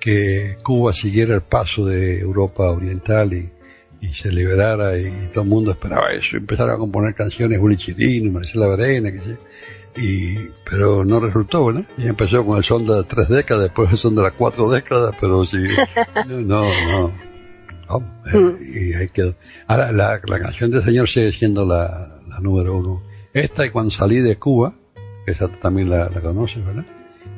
que 0.00 0.56
Cuba 0.62 0.94
siguiera 0.94 1.34
el 1.34 1.40
paso 1.42 1.84
de 1.84 2.20
Europa 2.20 2.70
Oriental 2.70 3.32
y, 3.32 3.50
y 4.00 4.08
se 4.14 4.30
liberara 4.30 4.96
y, 4.96 5.10
todo 5.32 5.42
el 5.42 5.50
mundo 5.50 5.72
esperaba 5.72 6.12
eso. 6.12 6.36
Empezaron 6.36 6.74
a 6.74 6.78
componer 6.78 7.14
canciones 7.14 7.58
Juli 7.58 7.76
Chirino, 7.76 8.30
Marcela 8.30 8.68
Verena, 8.68 9.10
que 9.10 9.18
sé. 9.18 9.36
Y, 10.00 10.48
pero 10.68 11.04
no 11.04 11.18
resultó, 11.18 11.66
¿verdad? 11.66 11.84
Y 11.98 12.06
empezó 12.06 12.44
con 12.46 12.58
el 12.58 12.62
son 12.64 12.86
de 12.86 13.02
tres 13.08 13.28
décadas, 13.28 13.64
después 13.64 13.90
el 13.90 13.98
son 13.98 14.14
de 14.14 14.22
las 14.22 14.32
cuatro 14.34 14.70
décadas, 14.70 15.16
pero 15.20 15.44
sí, 15.44 15.56
no, 16.28 16.40
no, 16.40 16.62
no. 16.90 17.12
Vamos, 17.88 18.08
eh, 18.32 18.90
y 18.90 18.92
ahí 18.94 19.08
quedó. 19.08 19.34
Ahora, 19.66 19.90
la, 19.90 20.20
la 20.24 20.38
canción 20.38 20.70
del 20.70 20.84
señor 20.84 21.08
sigue 21.08 21.32
siendo 21.32 21.66
la, 21.66 22.18
la 22.28 22.38
número 22.40 22.76
uno. 22.76 23.02
Esta 23.32 23.66
y 23.66 23.70
cuando 23.70 23.90
salí 23.90 24.20
de 24.20 24.36
Cuba, 24.36 24.74
esa 25.26 25.48
también 25.60 25.90
la, 25.90 26.08
la 26.10 26.20
conoces, 26.20 26.64
¿verdad? 26.64 26.84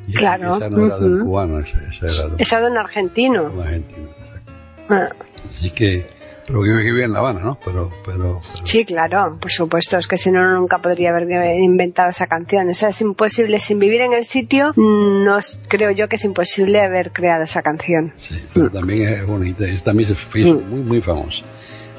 Y 0.07 0.11
esa- 0.11 0.19
Claro, 0.19 0.55
Esa 0.57 0.69
no 0.69 0.85
era 0.85 0.97
del 0.99 1.13
ujú. 1.15 1.25
cubano, 1.25 1.59
esa, 1.59 1.77
esa 1.89 2.05
era 2.05 2.35
de 2.35 2.41
Esa 2.43 2.59
de 2.61 2.71
un 2.71 2.77
argentino. 2.77 3.43
un 3.45 3.61
argentino. 3.61 4.07
exacto. 4.25 4.51
Ah, 4.89 5.07
Así 5.45 5.69
que, 5.71 6.05
pero 6.45 6.63
que 6.63 6.69
vive 6.81 7.03
en 7.03 7.11
La 7.11 7.19
Habana, 7.19 7.41
¿no? 7.41 7.57
Pero, 7.65 7.89
pero, 8.05 8.39
pero 8.53 8.65
Sí, 8.65 8.85
claro, 8.85 9.37
por 9.39 9.51
supuesto. 9.51 9.97
Es 9.97 10.07
que 10.07 10.15
si 10.17 10.31
no, 10.31 10.53
nunca 10.59 10.77
podría 10.79 11.09
haber 11.09 11.27
inventado 11.59 12.09
esa 12.09 12.27
canción. 12.27 12.69
O 12.69 12.73
sea, 12.73 12.89
es 12.89 13.01
imposible. 13.01 13.59
Sin 13.59 13.79
vivir 13.79 13.99
en 14.01 14.13
el 14.13 14.23
sitio, 14.23 14.71
no 14.77 15.37
es- 15.39 15.59
creo 15.67 15.91
yo 15.91 16.07
que 16.07 16.15
es 16.15 16.23
imposible 16.25 16.79
haber 16.81 17.11
creado 17.11 17.43
esa 17.43 17.61
canción. 17.61 18.13
sí, 18.17 18.41
pero 18.53 18.69
también 18.71 19.09
es 19.13 19.25
bonita, 19.27 19.67
y 19.67 19.77
también 19.79 20.09
se 20.15 20.39
hizo 20.39 20.53
muy, 20.61 20.81
muy 20.83 21.01
famosa. 21.01 21.43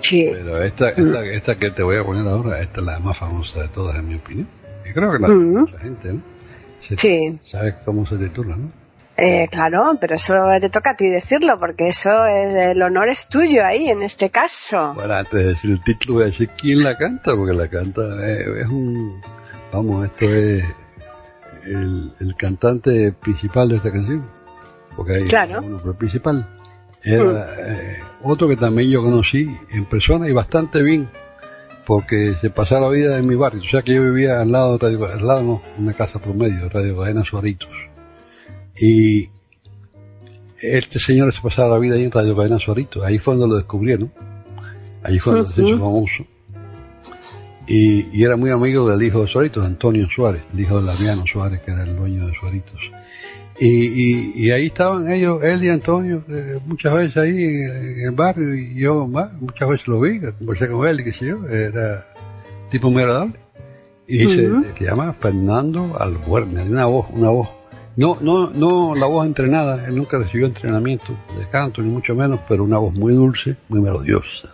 Sí. 0.00 0.28
Pero 0.32 0.62
esta, 0.62 0.90
esta, 0.90 1.24
esta 1.26 1.58
que 1.58 1.70
te 1.72 1.82
voy 1.82 1.96
a 1.98 2.04
poner 2.04 2.26
ahora, 2.26 2.60
esta 2.62 2.80
es 2.80 2.86
la 2.86 2.98
más 3.00 3.18
famosa 3.18 3.60
de 3.62 3.68
todas, 3.68 3.96
en 3.96 4.08
mi 4.08 4.14
opinión. 4.14 4.48
Creo 4.94 5.12
que 5.12 5.18
la 5.18 5.28
Mm. 5.28 5.66
gente, 5.78 6.12
¿no? 6.14 6.20
Se- 6.88 6.96
Sí. 6.96 7.38
¿Sabes 7.44 7.74
cómo 7.84 8.06
se 8.06 8.16
titula, 8.16 8.56
no? 8.56 8.70
Eh, 9.20 9.48
claro, 9.50 9.96
pero 10.00 10.14
eso 10.14 10.34
te 10.60 10.70
toca 10.70 10.90
a 10.90 10.96
ti 10.96 11.08
decirlo, 11.08 11.58
porque 11.58 11.88
eso, 11.88 12.24
es- 12.26 12.70
el 12.70 12.80
honor 12.82 13.08
es 13.08 13.26
tuyo 13.28 13.64
ahí, 13.64 13.88
en 13.90 14.02
este 14.04 14.30
caso. 14.30 14.94
Bueno, 14.94 15.14
antes 15.14 15.32
de 15.32 15.44
decir 15.48 15.70
el 15.72 15.82
título 15.82 16.14
voy 16.14 16.22
a 16.22 16.26
decir 16.26 16.48
quién 16.60 16.84
la 16.84 16.96
canta, 16.96 17.34
porque 17.34 17.52
la 17.52 17.68
canta 17.68 18.00
eh, 18.26 18.60
es 18.62 18.68
un, 18.68 19.20
Vamos, 19.72 20.06
esto 20.06 20.24
es 20.24 20.64
el, 21.66 22.12
el 22.20 22.34
cantante 22.36 23.12
principal 23.12 23.68
de 23.68 23.76
esta 23.76 23.90
canción. 23.92 24.24
Porque 24.96 25.14
hay 25.16 25.24
Claro. 25.24 25.60
uno, 25.62 25.78
pero 25.82 25.94
principal. 25.94 26.46
Era 27.02 27.54
eh, 27.58 27.98
otro 28.22 28.48
que 28.48 28.56
también 28.56 28.90
yo 28.90 29.02
conocí 29.02 29.46
en 29.70 29.84
persona 29.84 30.28
y 30.28 30.32
bastante 30.32 30.82
bien, 30.82 31.08
porque 31.88 32.34
se 32.42 32.50
pasaba 32.50 32.82
la 32.82 32.88
vida 32.90 33.16
en 33.16 33.26
mi 33.26 33.34
barrio. 33.34 33.62
O 33.62 33.70
sea 33.70 33.80
que 33.80 33.94
yo 33.94 34.02
vivía 34.02 34.42
al 34.42 34.52
lado 34.52 34.76
de 34.76 34.78
Radio, 34.78 35.06
al 35.06 35.26
lado 35.26 35.42
no, 35.42 35.62
una 35.78 35.94
casa 35.94 36.18
promedio, 36.18 36.68
Radio 36.68 36.98
Cadena 36.98 37.24
Suaritos. 37.24 37.70
Y 38.78 39.30
este 40.60 40.98
señor 40.98 41.32
se 41.32 41.40
pasaba 41.40 41.70
la 41.70 41.78
vida 41.78 41.94
ahí 41.94 42.04
en 42.04 42.10
Radio 42.10 42.36
Cadena 42.36 42.58
Suaritos. 42.58 43.02
Ahí 43.02 43.18
fue 43.18 43.36
donde 43.36 43.48
lo 43.48 43.56
descubrieron. 43.56 44.12
Ahí 45.02 45.18
fue 45.18 45.32
donde 45.32 45.50
se 45.50 45.62
hizo 45.62 45.78
famoso. 45.78 46.26
Y, 47.66 48.04
y 48.12 48.22
era 48.22 48.36
muy 48.36 48.50
amigo 48.50 48.86
del 48.90 49.02
hijo 49.02 49.22
de 49.22 49.28
Suaritos, 49.28 49.64
Antonio 49.64 50.06
Suárez, 50.14 50.42
el 50.52 50.60
hijo 50.60 50.82
de 50.82 50.86
Damiano 50.88 51.24
Suárez, 51.26 51.62
que 51.62 51.70
era 51.70 51.84
el 51.84 51.96
dueño 51.96 52.26
de 52.26 52.34
Suaritos. 52.34 52.78
Y, 53.60 53.66
y, 53.66 54.32
y 54.36 54.50
ahí 54.52 54.66
estaban 54.66 55.10
ellos, 55.10 55.42
él 55.42 55.64
y 55.64 55.68
Antonio, 55.68 56.22
eh, 56.28 56.60
muchas 56.64 56.94
veces 56.94 57.16
ahí 57.16 57.30
en, 57.30 57.98
en 57.98 58.00
el 58.06 58.10
barrio, 58.12 58.54
y 58.54 58.80
yo 58.80 59.06
más, 59.08 59.32
muchas 59.40 59.68
veces 59.68 59.88
lo 59.88 60.00
vi, 60.00 60.20
conversé 60.20 60.68
con 60.68 60.86
él 60.86 61.02
qué 61.02 61.12
sé 61.12 61.26
yo, 61.26 61.44
era 61.48 62.06
tipo 62.70 62.90
muy 62.90 63.02
agradable. 63.02 63.34
Y 64.06 64.20
se, 64.20 64.48
se 64.78 64.84
llama 64.84 65.12
Fernando 65.14 66.00
Albuerne, 66.00 66.62
una 66.62 66.86
voz, 66.86 67.06
una 67.10 67.30
voz. 67.30 67.48
No, 67.96 68.16
no, 68.20 68.48
no 68.48 68.94
la 68.94 69.06
voz 69.06 69.26
entrenada, 69.26 69.86
él 69.86 69.96
nunca 69.96 70.18
recibió 70.18 70.46
entrenamiento 70.46 71.18
de 71.36 71.48
canto, 71.50 71.82
ni 71.82 71.90
mucho 71.90 72.14
menos, 72.14 72.40
pero 72.48 72.62
una 72.62 72.78
voz 72.78 72.94
muy 72.94 73.12
dulce, 73.12 73.56
muy 73.68 73.80
melodiosa. 73.80 74.50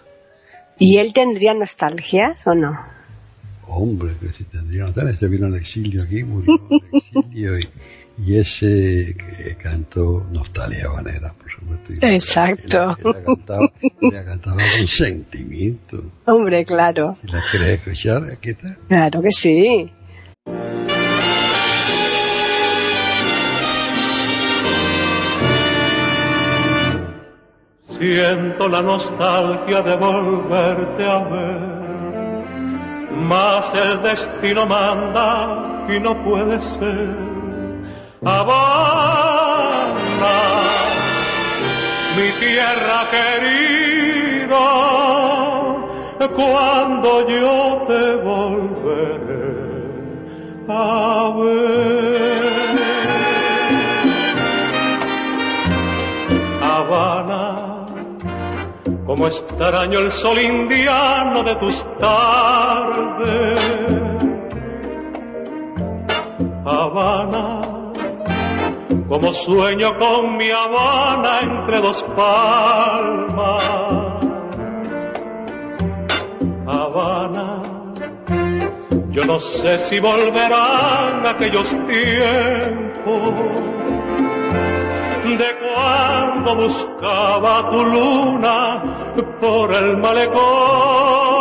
¿Y 0.78 0.96
él 0.96 1.12
tendría 1.12 1.52
nostalgias 1.54 2.46
o 2.46 2.54
no? 2.54 2.72
Hombre, 3.68 4.16
que 4.20 4.32
si 4.32 4.44
tendría 4.44 4.84
notar, 4.84 5.08
ese 5.08 5.28
vino 5.28 5.46
al 5.46 5.56
exilio 5.56 6.02
aquí, 6.02 6.24
murió 6.24 6.52
al 6.54 7.18
exilio 7.24 7.58
y, 7.58 7.62
y 8.16 8.38
ese 8.38 9.16
que 9.16 9.56
cantó 9.56 10.24
Nostalgia 10.30 10.86
Habanera, 10.86 11.32
por 11.32 11.50
supuesto. 11.50 11.92
Y 11.92 12.14
Exacto. 12.14 12.78
Ella, 12.78 12.96
ella 13.04 13.24
cantaba, 13.24 13.72
ella 14.00 14.24
cantaba 14.24 14.56
con 14.56 14.86
sentimiento. 14.86 16.02
Hombre, 16.26 16.64
claro. 16.64 17.16
Si 17.20 17.26
la 17.26 17.42
quieres 17.50 17.68
escuchar, 17.80 18.22
aquí 18.30 18.50
está. 18.50 18.76
Claro 18.88 19.22
que 19.22 19.30
sí. 19.30 19.90
Siento 27.98 28.68
la 28.68 28.82
nostalgia 28.82 29.82
de 29.82 29.96
volverte 29.96 31.04
a 31.04 31.18
ver, 31.24 32.44
mas 33.28 33.72
el 33.74 34.02
destino 34.02 34.66
manda 34.66 35.86
y 35.88 36.00
no 36.00 36.22
puede 36.24 36.60
ser. 36.60 37.33
Habana, 38.26 39.94
mi 42.16 42.28
tierra 42.40 43.04
querida, 43.10 44.66
cuando 46.34 47.28
yo 47.28 47.84
te 47.86 48.16
volveré 48.16 49.44
a 50.68 51.32
ver. 51.36 51.84
Habana, 56.62 57.42
como 59.04 59.26
extraño 59.26 59.98
el 59.98 60.10
sol 60.10 60.38
indiano 60.38 61.42
de 61.42 61.54
tus 61.56 61.84
tardes. 62.00 63.60
Habana, 66.64 67.73
como 69.08 69.34
sueño 69.34 69.98
con 69.98 70.36
mi 70.36 70.50
Habana 70.50 71.40
entre 71.42 71.80
dos 71.80 72.02
palmas. 72.16 73.64
Habana, 76.66 77.62
yo 79.10 79.24
no 79.24 79.38
sé 79.40 79.78
si 79.78 80.00
volverán 80.00 81.26
aquellos 81.26 81.70
tiempos 81.86 83.34
de 85.38 85.58
cuando 85.58 86.56
buscaba 86.56 87.70
tu 87.70 87.84
luna 87.84 89.12
por 89.40 89.72
el 89.72 89.98
malecón. 89.98 91.33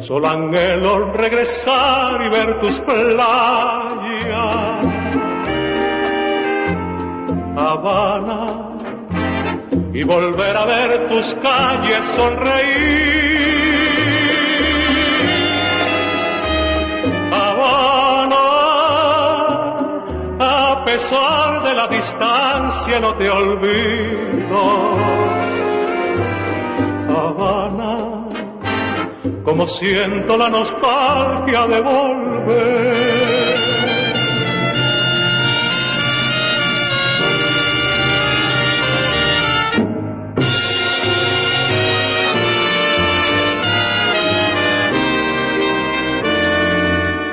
Solo 0.00 0.28
anhelo 0.28 1.12
regresar 1.12 2.20
y 2.22 2.28
ver 2.28 2.60
tus 2.60 2.78
playas. 2.80 3.18
Habana, 7.56 8.78
y 9.92 10.02
volver 10.04 10.56
a 10.56 10.64
ver 10.64 11.08
tus 11.08 11.34
calles 11.42 12.04
sonreír. 12.16 13.48
Habana, 17.32 18.36
a 20.40 20.84
pesar 20.84 21.62
de 21.64 21.74
la 21.74 21.88
distancia 21.88 23.00
no 23.00 23.14
te 23.14 23.28
olvido. 23.28 25.17
Como 29.48 29.66
siento 29.66 30.36
la 30.36 30.50
nostalgia 30.50 31.66
de 31.68 31.80
volver. 31.80 33.56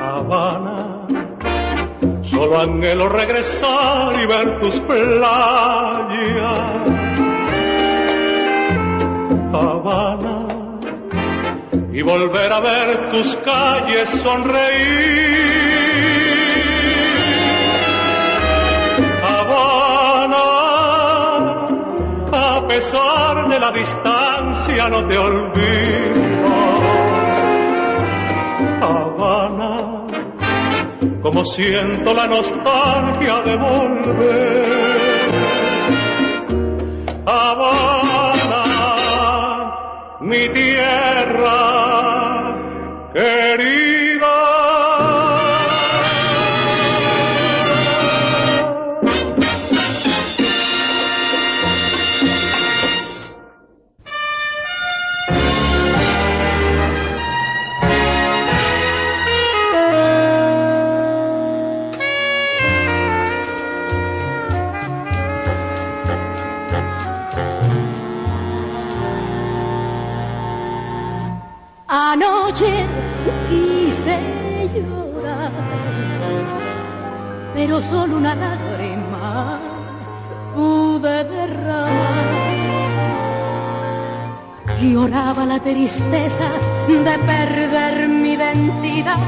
Habana, 0.01 1.05
solo 2.21 2.61
anhelo 2.61 3.09
regresar 3.09 4.17
y 4.21 4.25
ver 4.25 4.61
tus 4.61 4.79
playas. 4.79 6.84
Y 11.95 12.01
volver 12.01 12.51
a 12.51 12.59
ver 12.59 13.09
tus 13.09 13.37
calles 13.37 14.09
sonreír. 14.09 15.55
Habana, 19.23 20.37
a 22.33 22.67
pesar 22.67 23.47
de 23.47 23.59
la 23.61 23.71
distancia 23.71 24.89
no 24.89 25.07
te 25.07 25.17
olvido. 25.17 26.49
Habana, 28.81 30.05
como 31.21 31.45
siento 31.45 32.13
la 32.13 32.27
nostalgia 32.27 33.41
de 33.41 33.55
volver. 33.55 34.75
Habana, 37.25 38.14
mi 40.25 40.49
tierra 40.49 41.59
querida. 43.13 44.04
Solo 77.95 78.17
una 78.17 78.35
lágrima 78.35 79.59
pude 80.53 81.23
derramar. 81.23 82.25
Lloraba 84.81 85.45
la 85.45 85.59
tristeza 85.59 86.47
de 86.87 87.15
perder 87.31 88.07
mi 88.09 88.33
identidad, 88.33 89.21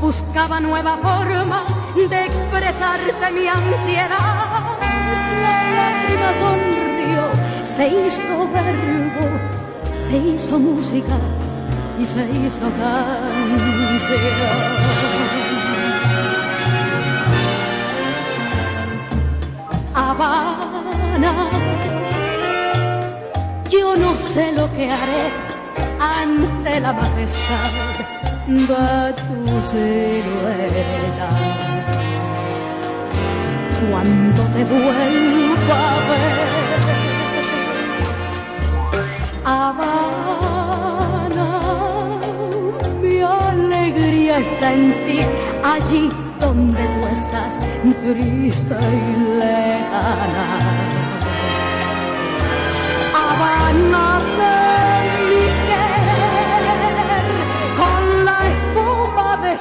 buscaba 0.00 0.58
nueva 0.58 0.96
forma 1.06 1.60
de 1.94 2.18
expresarte 2.28 3.24
mi 3.36 3.46
ansiedad. 3.46 4.32
La 5.44 5.58
lágrima 5.78 6.30
sonrió, 6.42 7.22
se 7.74 7.84
hizo 7.88 8.36
verbo, 8.56 9.26
se 10.06 10.16
hizo 10.16 10.58
música 10.58 11.18
y 12.00 12.06
se 12.06 12.24
hizo 12.40 12.66
canción. 12.80 14.12
Ante 26.64 26.80
la 26.80 26.92
majestad 26.92 27.72
de 28.46 29.12
tu 29.14 29.60
silueta. 29.68 31.28
Cuando 33.90 34.42
te 34.54 34.64
vuelva 34.64 35.80
a 35.88 36.00
ver, 36.08 36.48
Habana, 39.44 40.30
mi 43.02 43.16
alegría 43.22 44.38
está 44.38 44.72
en 44.72 44.92
ti, 45.06 45.18
allí 45.64 46.08
donde 46.38 46.82
tú 46.84 47.08
estás, 47.08 47.58
triste 47.82 48.76
y 48.76 49.16
lejana. 49.40 50.46
Habana 53.14 54.11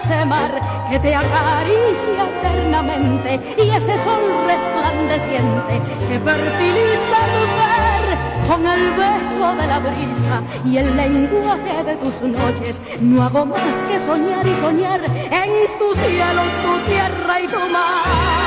ese 0.04 0.26
mar 0.26 0.52
que 0.90 1.00
te 1.00 1.16
acaricia 1.16 2.28
eternamente 2.40 3.40
y 3.58 3.70
ese 3.70 3.98
sol 4.04 4.24
resplandeciente 4.48 5.82
que 6.08 6.20
fertiliza 6.20 7.20
tu 7.34 7.42
ser 7.58 8.06
con 8.48 8.66
el 8.66 8.94
beso 8.94 9.56
de 9.56 9.68
la 9.68 9.80
brisa 9.80 10.42
y 10.66 10.78
el 10.78 10.98
lenguaje 10.98 11.84
de 11.84 11.96
tus 11.98 12.22
noches. 12.22 12.82
No 13.00 13.24
hago 13.24 13.46
más 13.46 13.76
que 13.88 14.00
soñar 14.00 14.46
y 14.46 14.58
soñar 14.58 15.02
en 15.06 15.80
tu 15.80 15.94
cielo, 15.96 16.42
tu 16.64 16.80
tierra 16.90 17.42
y 17.42 17.48
tu 17.48 17.60
mar. 17.72 18.42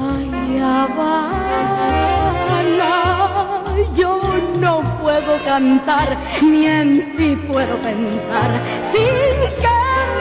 Ay, 0.00 0.30
cantar, 5.44 6.16
ni 6.42 6.66
en 6.66 7.16
ti 7.16 7.36
puedo 7.50 7.76
pensar, 7.78 8.50
sin 8.92 9.40
que 9.62 9.78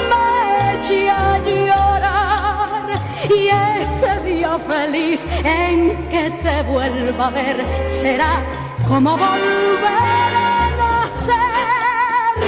me 0.09 0.25
eche 0.73 1.09
a 1.09 1.37
llorar. 1.39 2.89
Y 3.29 3.49
ese 3.49 4.11
día 4.23 4.57
feliz 4.59 5.25
en 5.43 6.07
que 6.09 6.29
te 6.43 6.63
vuelva 6.63 7.27
a 7.27 7.31
ver, 7.31 7.65
será 8.01 8.43
como 8.87 9.11
volver 9.11 10.33
a 10.35 10.69
nacer. 10.81 12.39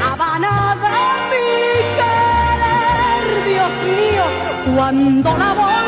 Habana 0.00 0.76
de 0.82 0.98
mi 1.30 1.48
querer, 1.98 3.26
Dios 3.48 3.74
mío, 3.96 4.24
cuando 4.74 5.38
la 5.38 5.54
volveré 5.54 5.85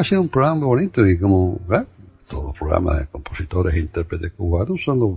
Ha 0.00 0.04
sido 0.04 0.22
un 0.22 0.28
programa 0.28 0.66
bonito 0.66 1.06
y 1.06 1.18
como 1.18 1.58
¿verdad? 1.66 1.86
todos 2.28 2.44
los 2.46 2.58
programas 2.58 3.00
de 3.00 3.06
compositores 3.06 3.74
e 3.74 3.80
intérpretes 3.80 4.32
cubanos 4.32 4.80
son 4.84 4.98
los 5.00 5.10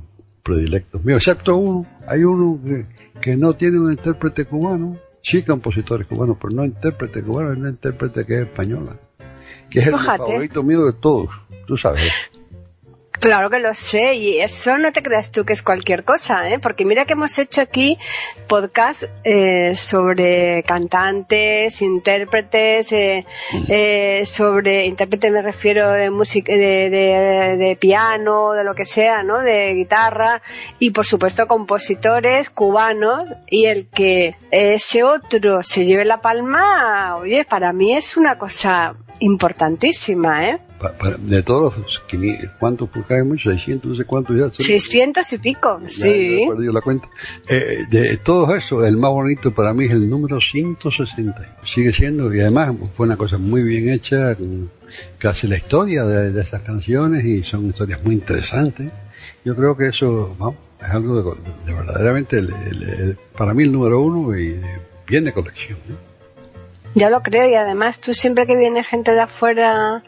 predilectos 0.44 1.04
míos, 1.06 1.18
excepto 1.26 1.56
uno. 1.56 1.86
Hay 2.08 2.24
uno 2.24 2.60
que, 2.64 2.86
que 3.22 3.38
no 3.38 3.54
tiene 3.54 3.80
un 3.80 3.92
intérprete 3.92 4.46
cubano, 4.46 4.98
sí 5.22 5.42
compositores 5.44 6.06
cubanos, 6.08 6.38
pero 6.42 6.54
no 6.54 6.66
intérprete 6.66 7.24
cubano, 7.24 7.54
es 7.54 7.58
una 7.60 7.70
intérprete 7.70 8.26
que 8.26 8.42
es 8.42 8.48
española, 8.48 8.98
que 9.70 9.80
es 9.80 9.88
el 9.88 9.94
Fíjate. 9.98 10.18
favorito 10.18 10.64
mío 10.64 10.86
de 10.86 10.94
todos, 10.94 11.30
tú 11.66 11.78
sabes. 11.78 12.12
Claro 13.24 13.50
que 13.50 13.60
lo 13.60 13.74
sé, 13.74 14.16
y 14.16 14.40
eso 14.42 14.78
no 14.78 14.92
te 14.92 15.02
creas 15.02 15.32
tú 15.32 15.46
que 15.46 15.54
es 15.54 15.64
cualquier 15.64 16.04
cosa, 16.04 16.50
¿eh? 16.50 16.60
porque 16.60 16.84
mira 16.84 17.06
que 17.06 17.14
hemos 17.14 17.40
hecho 17.40 17.62
aquí 17.62 17.98
podcast 18.50 19.04
eh, 19.24 19.76
sobre 19.76 20.62
cantantes, 20.64 21.82
intérpretes, 21.82 22.92
eh, 22.92 23.26
eh, 23.70 24.24
sobre 24.26 24.88
intérpretes 24.88 25.32
me 25.32 25.42
refiero 25.42 25.90
de 25.94 26.10
música, 26.10 26.52
de, 26.52 26.90
de- 26.90 27.56
de 27.58 27.78
piano, 27.80 28.52
de 28.52 28.66
lo 28.66 28.76
que 28.76 28.84
sea, 28.84 29.24
¿no? 29.24 29.40
De 29.40 29.74
guitarra, 29.74 30.42
y 30.80 30.92
por 30.92 31.06
supuesto 31.06 31.48
compositores 31.48 32.50
cubanos, 32.50 33.30
y 33.48 33.68
el 33.68 33.88
que 33.88 34.36
ese 34.52 35.02
otro 35.06 35.64
se 35.64 35.86
lleve 35.86 36.04
la 36.04 36.18
palma, 36.20 37.16
oye, 37.16 37.46
para 37.46 37.72
mí 37.72 37.96
es 37.96 38.18
una 38.18 38.38
cosa 38.38 38.96
importantísima, 39.20 40.50
¿eh? 40.50 40.60
Pa- 40.84 40.92
pa- 40.98 41.16
de 41.18 41.42
todos 41.44 41.78
los 41.78 42.00
500, 42.08 42.50
¿cuántos? 42.60 42.90
Muchos, 43.26 43.54
600, 43.54 43.92
no 43.92 43.96
sé 43.96 44.04
cuántos 44.04 44.36
ya. 44.36 44.50
son. 44.50 44.66
600 44.66 45.32
y 45.32 45.38
pico, 45.38 45.80
Ya- 45.82 45.88
sí. 45.88 46.10
ya 46.10 46.44
he 46.44 46.48
perdido 46.50 46.74
la 46.74 46.82
cuenta. 46.82 47.08
Eh, 47.48 47.78
de 47.90 48.18
todo 48.18 48.54
eso, 48.54 48.84
el 48.86 48.98
más 48.98 49.12
bonito 49.12 49.54
para 49.54 49.74
mí 49.74 49.86
es 49.86 49.92
el 49.92 50.10
número 50.10 50.42
160. 50.42 51.58
Sigue 51.64 51.94
siendo, 51.94 52.34
y 52.34 52.42
además 52.42 52.76
fue 52.98 53.06
una 53.06 53.16
cosa 53.16 53.38
muy 53.38 53.64
bien 53.64 53.90
hecha, 53.90 54.36
hace 55.24 55.48
la 55.48 55.56
historia 55.58 56.04
de, 56.04 56.32
de 56.34 56.42
esas 56.42 56.62
canciones 56.64 57.24
y 57.24 57.44
son 57.44 57.68
historias 57.68 58.04
muy 58.04 58.16
interesantes. 58.16 58.92
Yo 59.46 59.56
creo 59.56 59.78
que 59.78 59.88
eso 59.88 60.36
vamos, 60.38 60.56
es 60.82 60.90
algo 60.90 61.16
de, 61.36 61.42
de 61.66 61.74
verdaderamente, 61.74 62.40
el- 62.40 62.54
el- 62.70 62.84
el- 62.84 63.18
para 63.38 63.54
mí 63.54 63.64
el 63.64 63.72
número 63.72 64.02
uno 64.02 64.38
y 64.38 64.50
de- 64.50 64.80
bien 65.08 65.24
de 65.24 65.32
colección. 65.32 65.78
¿no? 65.88 65.96
Ya 66.96 67.10
lo 67.10 67.22
creo 67.22 67.50
y 67.50 67.56
además 67.56 68.00
tú 68.00 68.14
siempre 68.14 68.46
que 68.46 68.56
viene 68.56 68.84
gente 68.84 69.14
de 69.14 69.22
afuera 69.22 70.04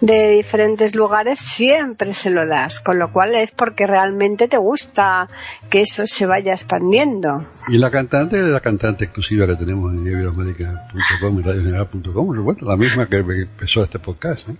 de 0.00 0.30
diferentes 0.30 0.94
lugares 0.94 1.40
siempre 1.40 2.12
se 2.12 2.30
lo 2.30 2.46
das, 2.46 2.80
con 2.80 2.98
lo 2.98 3.12
cual 3.12 3.34
es 3.34 3.50
porque 3.50 3.86
realmente 3.86 4.46
te 4.46 4.56
gusta 4.56 5.28
que 5.68 5.80
eso 5.80 6.06
se 6.06 6.26
vaya 6.26 6.52
expandiendo. 6.52 7.40
Y 7.68 7.78
la 7.78 7.90
cantante 7.90 8.36
es 8.36 8.46
la 8.46 8.60
cantante 8.60 9.04
exclusiva 9.04 9.46
que 9.46 9.56
tenemos 9.56 9.92
en 9.92 10.06
iberoamérica.com 10.06 11.38
y 11.38 11.42
radiogeneral.com, 11.42 12.36
supuesto, 12.36 12.66
la 12.66 12.76
misma 12.76 13.06
que 13.08 13.16
empezó 13.16 13.82
este 13.82 13.98
podcast. 13.98 14.48
¿eh? 14.48 14.56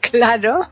claro. 0.10 0.68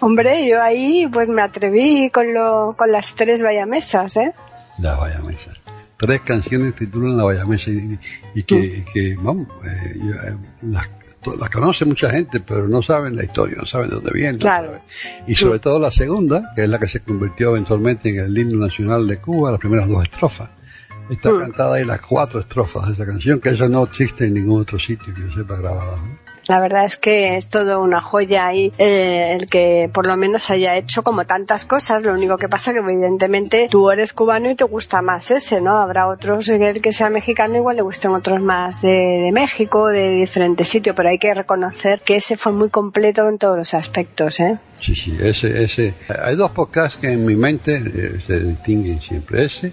Hombre, 0.00 0.48
yo 0.48 0.62
ahí 0.62 1.08
pues 1.12 1.28
me 1.28 1.42
atreví 1.42 2.10
con 2.10 2.32
lo 2.32 2.74
con 2.76 2.92
las 2.92 3.14
tres 3.14 3.42
vallamesas, 3.42 4.16
¿eh? 4.16 4.32
La 4.78 4.94
Vaya 4.96 5.20
Mesa. 5.20 5.52
Tres 5.96 6.20
canciones 6.22 6.74
titulan 6.74 7.16
La 7.16 7.24
Vaya 7.24 7.44
Mesa 7.46 7.70
y, 7.70 7.98
y 8.34 8.42
que, 8.42 8.56
y 8.56 8.84
que, 8.92 9.16
vamos, 9.16 9.48
eh, 9.64 10.36
las, 10.62 10.88
las 11.38 11.50
conoce 11.50 11.84
mucha 11.84 12.10
gente, 12.10 12.40
pero 12.40 12.68
no 12.68 12.82
saben 12.82 13.16
la 13.16 13.24
historia, 13.24 13.56
no 13.56 13.66
saben 13.66 13.88
de 13.88 13.96
dónde 13.96 14.12
viene. 14.12 14.38
Claro. 14.38 14.80
Y 15.26 15.34
sobre 15.34 15.58
todo 15.58 15.78
la 15.78 15.90
segunda, 15.90 16.52
que 16.54 16.64
es 16.64 16.68
la 16.68 16.78
que 16.78 16.86
se 16.86 17.00
convirtió 17.00 17.50
eventualmente 17.50 18.10
en 18.10 18.20
el 18.20 18.36
himno 18.36 18.66
nacional 18.66 19.06
de 19.06 19.18
Cuba, 19.18 19.50
las 19.50 19.60
primeras 19.60 19.88
dos 19.88 20.02
estrofas. 20.02 20.50
Está 21.08 21.30
cantada 21.38 21.76
ahí 21.76 21.84
las 21.84 22.00
cuatro 22.00 22.40
estrofas 22.40 22.88
de 22.88 22.94
esa 22.94 23.06
canción, 23.06 23.40
que 23.40 23.50
eso 23.50 23.68
no 23.68 23.84
existe 23.84 24.26
en 24.26 24.34
ningún 24.34 24.62
otro 24.62 24.78
sitio 24.78 25.14
que 25.14 25.20
yo 25.20 25.32
sepa 25.34 25.56
grabada. 25.56 25.96
¿no? 25.96 26.25
La 26.48 26.60
verdad 26.60 26.84
es 26.84 26.96
que 26.96 27.36
es 27.36 27.48
todo 27.48 27.82
una 27.82 28.00
joya 28.00 28.46
ahí 28.46 28.72
eh, 28.78 29.36
el 29.38 29.46
que 29.46 29.90
por 29.92 30.06
lo 30.06 30.16
menos 30.16 30.50
haya 30.50 30.76
hecho 30.76 31.02
como 31.02 31.24
tantas 31.24 31.64
cosas. 31.64 32.02
Lo 32.02 32.12
único 32.12 32.36
que 32.36 32.48
pasa 32.48 32.72
que 32.72 32.78
evidentemente 32.78 33.68
tú 33.70 33.90
eres 33.90 34.12
cubano 34.12 34.50
y 34.50 34.54
te 34.54 34.64
gusta 34.64 35.02
más 35.02 35.30
ese, 35.30 35.60
¿no? 35.60 35.76
Habrá 35.76 36.08
otros 36.08 36.48
el 36.48 36.80
que 36.80 36.92
sea 36.92 37.10
mexicano 37.10 37.56
igual 37.56 37.76
le 37.76 37.82
gusten 37.82 38.12
otros 38.12 38.40
más 38.40 38.82
de, 38.82 38.88
de 39.24 39.32
México, 39.32 39.88
de 39.88 40.10
diferentes 40.10 40.68
sitios, 40.68 40.94
pero 40.94 41.08
hay 41.08 41.18
que 41.18 41.34
reconocer 41.34 42.00
que 42.04 42.16
ese 42.16 42.36
fue 42.36 42.52
muy 42.52 42.70
completo 42.70 43.28
en 43.28 43.38
todos 43.38 43.56
los 43.56 43.74
aspectos, 43.74 44.40
¿eh? 44.40 44.58
Sí, 44.80 44.94
sí, 44.94 45.16
ese, 45.20 45.64
ese. 45.64 45.94
Hay 46.22 46.36
dos 46.36 46.52
podcasts 46.52 46.98
que 46.98 47.12
en 47.12 47.24
mi 47.24 47.34
mente 47.34 47.76
eh, 47.76 48.20
se 48.26 48.38
distinguen 48.40 49.00
siempre, 49.00 49.46
ese 49.46 49.72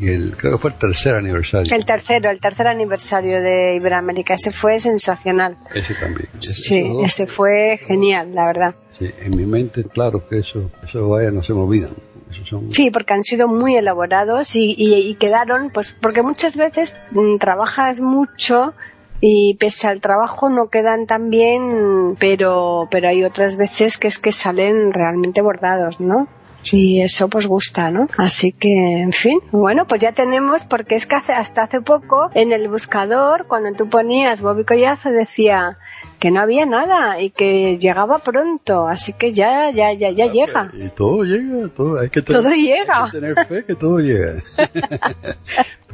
y 0.00 0.08
el, 0.08 0.36
creo 0.36 0.52
que 0.52 0.58
fue 0.58 0.70
el 0.70 0.78
tercer 0.78 1.14
aniversario. 1.14 1.74
El 1.76 1.84
tercero, 1.84 2.30
el 2.30 2.40
tercer 2.40 2.66
aniversario 2.66 3.40
de 3.40 3.76
Iberoamérica, 3.76 4.34
ese 4.34 4.50
fue 4.52 4.78
sensacional. 4.78 5.56
Ese 5.74 5.94
también. 5.94 6.28
Ese- 6.38 6.52
Sí, 6.52 6.78
esos 6.78 6.92
dos, 6.94 7.04
ese 7.06 7.26
fue 7.26 7.78
genial, 7.86 8.34
la 8.34 8.46
verdad. 8.46 8.74
sí, 8.98 9.08
en 9.22 9.36
mi 9.36 9.44
mente, 9.46 9.84
claro 9.84 10.26
que 10.28 10.38
eso, 10.38 10.70
eso 10.88 11.08
vaya, 11.08 11.30
no 11.30 11.42
se 11.42 11.52
me 11.52 11.60
olvidan. 11.60 11.90
Esos 12.32 12.48
son, 12.48 12.70
Sí, 12.72 12.90
porque 12.90 13.14
han 13.14 13.22
sido 13.22 13.46
muy 13.48 13.76
elaborados 13.76 14.56
y, 14.56 14.74
y- 14.76 15.08
y 15.10 15.14
quedaron, 15.14 15.70
pues, 15.70 15.96
porque 16.02 16.22
muchas 16.22 16.56
veces 16.56 16.96
mm, 17.12 17.36
trabajas 17.38 18.00
mucho 18.00 18.74
y 19.20 19.56
pese 19.58 19.86
al 19.86 20.00
trabajo 20.00 20.48
no 20.50 20.68
quedan 20.68 21.06
tan 21.06 21.30
bien, 21.30 22.16
pero, 22.18 22.88
pero 22.90 23.08
hay 23.08 23.22
otras 23.24 23.56
veces 23.56 23.96
que 23.96 24.08
es 24.08 24.18
que 24.18 24.32
salen 24.32 24.92
realmente 24.92 25.40
bordados, 25.40 26.00
¿no? 26.00 26.26
Y 26.72 27.02
eso 27.02 27.28
pues 27.28 27.46
gusta, 27.46 27.90
¿no? 27.90 28.08
Así 28.16 28.52
que, 28.52 28.68
en 28.72 29.12
fin, 29.12 29.38
bueno, 29.52 29.86
pues 29.86 30.00
ya 30.02 30.12
tenemos, 30.12 30.64
porque 30.64 30.94
es 30.94 31.06
que 31.06 31.16
hace, 31.16 31.32
hasta 31.32 31.62
hace 31.64 31.80
poco 31.80 32.30
en 32.34 32.52
el 32.52 32.68
buscador, 32.68 33.46
cuando 33.46 33.72
tú 33.76 33.88
ponías 33.88 34.40
Bobby 34.40 34.64
Collazo, 34.64 35.10
decía 35.10 35.76
que 36.18 36.30
no 36.30 36.40
había 36.40 36.64
nada 36.64 37.20
y 37.20 37.30
que 37.30 37.76
llegaba 37.78 38.18
pronto, 38.20 38.86
así 38.88 39.12
que 39.12 39.32
ya, 39.32 39.70
ya, 39.72 39.92
ya, 39.92 40.10
ya 40.10 40.26
llega. 40.26 40.70
Y 40.72 40.88
todo 40.88 41.22
llega, 41.22 41.68
todo, 41.76 42.00
hay 42.00 42.08
que 42.08 42.22
tener, 42.22 42.42
Todo 42.42 42.52
llega. 42.54 43.04
hay 43.04 43.10
que 43.10 43.20
tener 43.20 43.46
fe 43.46 43.64
que 43.66 43.74
todo 43.74 43.98
llega. 43.98 44.42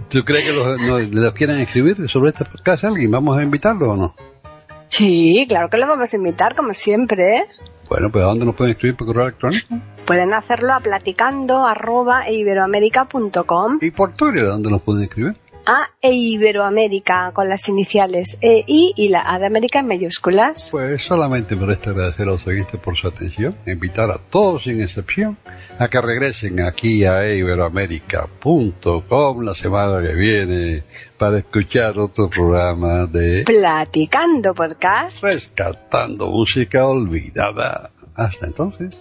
¿Tú 0.09 0.23
crees 0.25 0.45
que 0.45 0.53
los, 0.53 0.79
no- 0.81 0.99
los 0.99 1.35
quieren 1.35 1.59
escribir 1.61 2.09
sobre 2.09 2.31
este 2.31 2.45
podcast 2.45 2.85
alguien? 2.85 3.11
¿Vamos 3.11 3.37
a 3.39 3.43
invitarlos 3.43 3.89
o 3.89 3.97
no? 3.97 4.15
Sí, 4.89 5.47
claro 5.49 5.69
que 5.69 5.77
lo 5.79 5.87
vamos 5.87 6.13
a 6.13 6.17
invitar, 6.17 6.55
como 6.55 6.75
siempre, 6.75 7.39
¿eh? 7.39 7.45
Bueno, 7.89 8.09
pues 8.11 8.23
¿a 8.23 8.29
dónde 8.29 8.45
nos 8.45 8.55
pueden 8.55 8.73
escribir 8.73 8.97
por 8.97 9.07
correo 9.09 9.25
electrónico? 9.25 9.67
Pueden 10.11 10.35
hacerlo 10.35 10.73
a 10.73 10.81
platicando 10.81 11.65
arroba 11.65 12.29
¿Y 12.29 12.45
por 13.93 14.13
Twitter 14.15 14.45
dónde 14.45 14.69
nos 14.69 14.83
pueden 14.83 15.05
escribir? 15.05 15.37
a 15.65 15.91
e 16.03 16.13
Iberoamérica 16.13 17.31
con 17.33 17.49
las 17.49 17.69
iniciales 17.69 18.37
E, 18.43 18.65
I 18.67 18.93
y 18.97 19.09
la 19.11 19.23
A 19.25 19.39
de 19.39 19.47
América 19.47 19.79
en 19.79 19.87
mayúsculas. 19.87 20.71
Pues 20.73 21.05
solamente 21.05 21.55
me 21.55 21.65
resta 21.65 21.91
agradecer 21.91 22.27
a 22.27 22.33
los 22.33 22.45
oyentes 22.45 22.81
por 22.81 22.97
su 22.97 23.07
atención, 23.07 23.55
e 23.65 23.71
invitar 23.71 24.11
a 24.11 24.19
todos 24.19 24.65
sin 24.65 24.83
excepción 24.83 25.39
a 25.79 25.87
que 25.87 26.01
regresen 26.01 26.61
aquí 26.61 27.05
a 27.05 27.33
iberoamérica.com 27.33 29.45
la 29.45 29.55
semana 29.55 30.03
que 30.03 30.15
viene 30.15 30.83
para 31.19 31.39
escuchar 31.39 31.97
otro 32.01 32.29
programa 32.29 33.07
de 33.07 33.45
Platicando 33.45 34.55
podcast. 34.55 35.23
Rescatando 35.23 36.27
Música 36.27 36.85
Olvidada. 36.85 37.93
Hasta 38.17 38.49
entonces. 38.49 39.01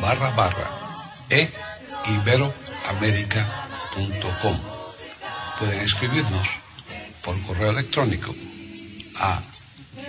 barra 0.00 0.30
barra 0.30 0.70
e 1.30 1.48
iberoamerica.com. 2.16 4.56
Pueden 5.58 5.80
escribirnos 5.80 6.48
por 7.22 7.38
correo 7.42 7.70
electrónico 7.70 8.34
a 9.18 9.40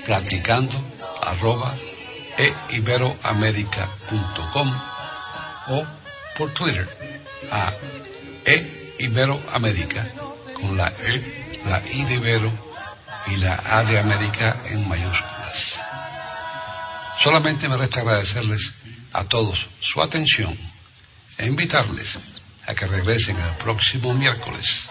platicando 0.06 0.78
arroba 1.22 1.76
eiberoamerica.com 2.38 4.82
o 5.68 5.86
por 6.38 6.54
Twitter 6.54 6.88
a 7.52 7.74
eiberoamerica 8.46 10.08
con 10.54 10.78
la 10.78 10.88
E, 10.88 11.60
la 11.66 11.82
I 11.92 12.06
de 12.06 12.14
Ibero 12.16 12.52
y 13.28 13.36
la 13.38 13.62
A 13.66 13.84
de 13.84 14.00
América 14.00 14.56
en 14.70 14.88
mayúsculas. 14.88 15.80
Solamente 17.18 17.68
me 17.68 17.76
resta 17.78 18.02
agradecerles 18.02 18.78
a 19.14 19.26
todos 19.26 19.70
su 19.80 20.01
atención 20.01 20.57
e 21.38 21.47
invitarles 21.47 22.18
a 22.68 22.76
que 22.76 22.86
regresen 22.86 23.38
el 23.39 23.55
próximo 23.55 24.14
miércoles 24.14 24.89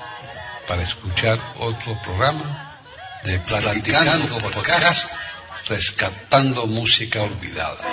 para 0.67 0.83
escuchar 0.83 1.39
otro 1.59 2.01
programa 2.03 2.79
de 3.25 3.39
Platicando 3.41 4.39
Podcast, 4.39 5.11
rescatando 5.67 6.67
música 6.67 7.23
olvidada. 7.23 7.85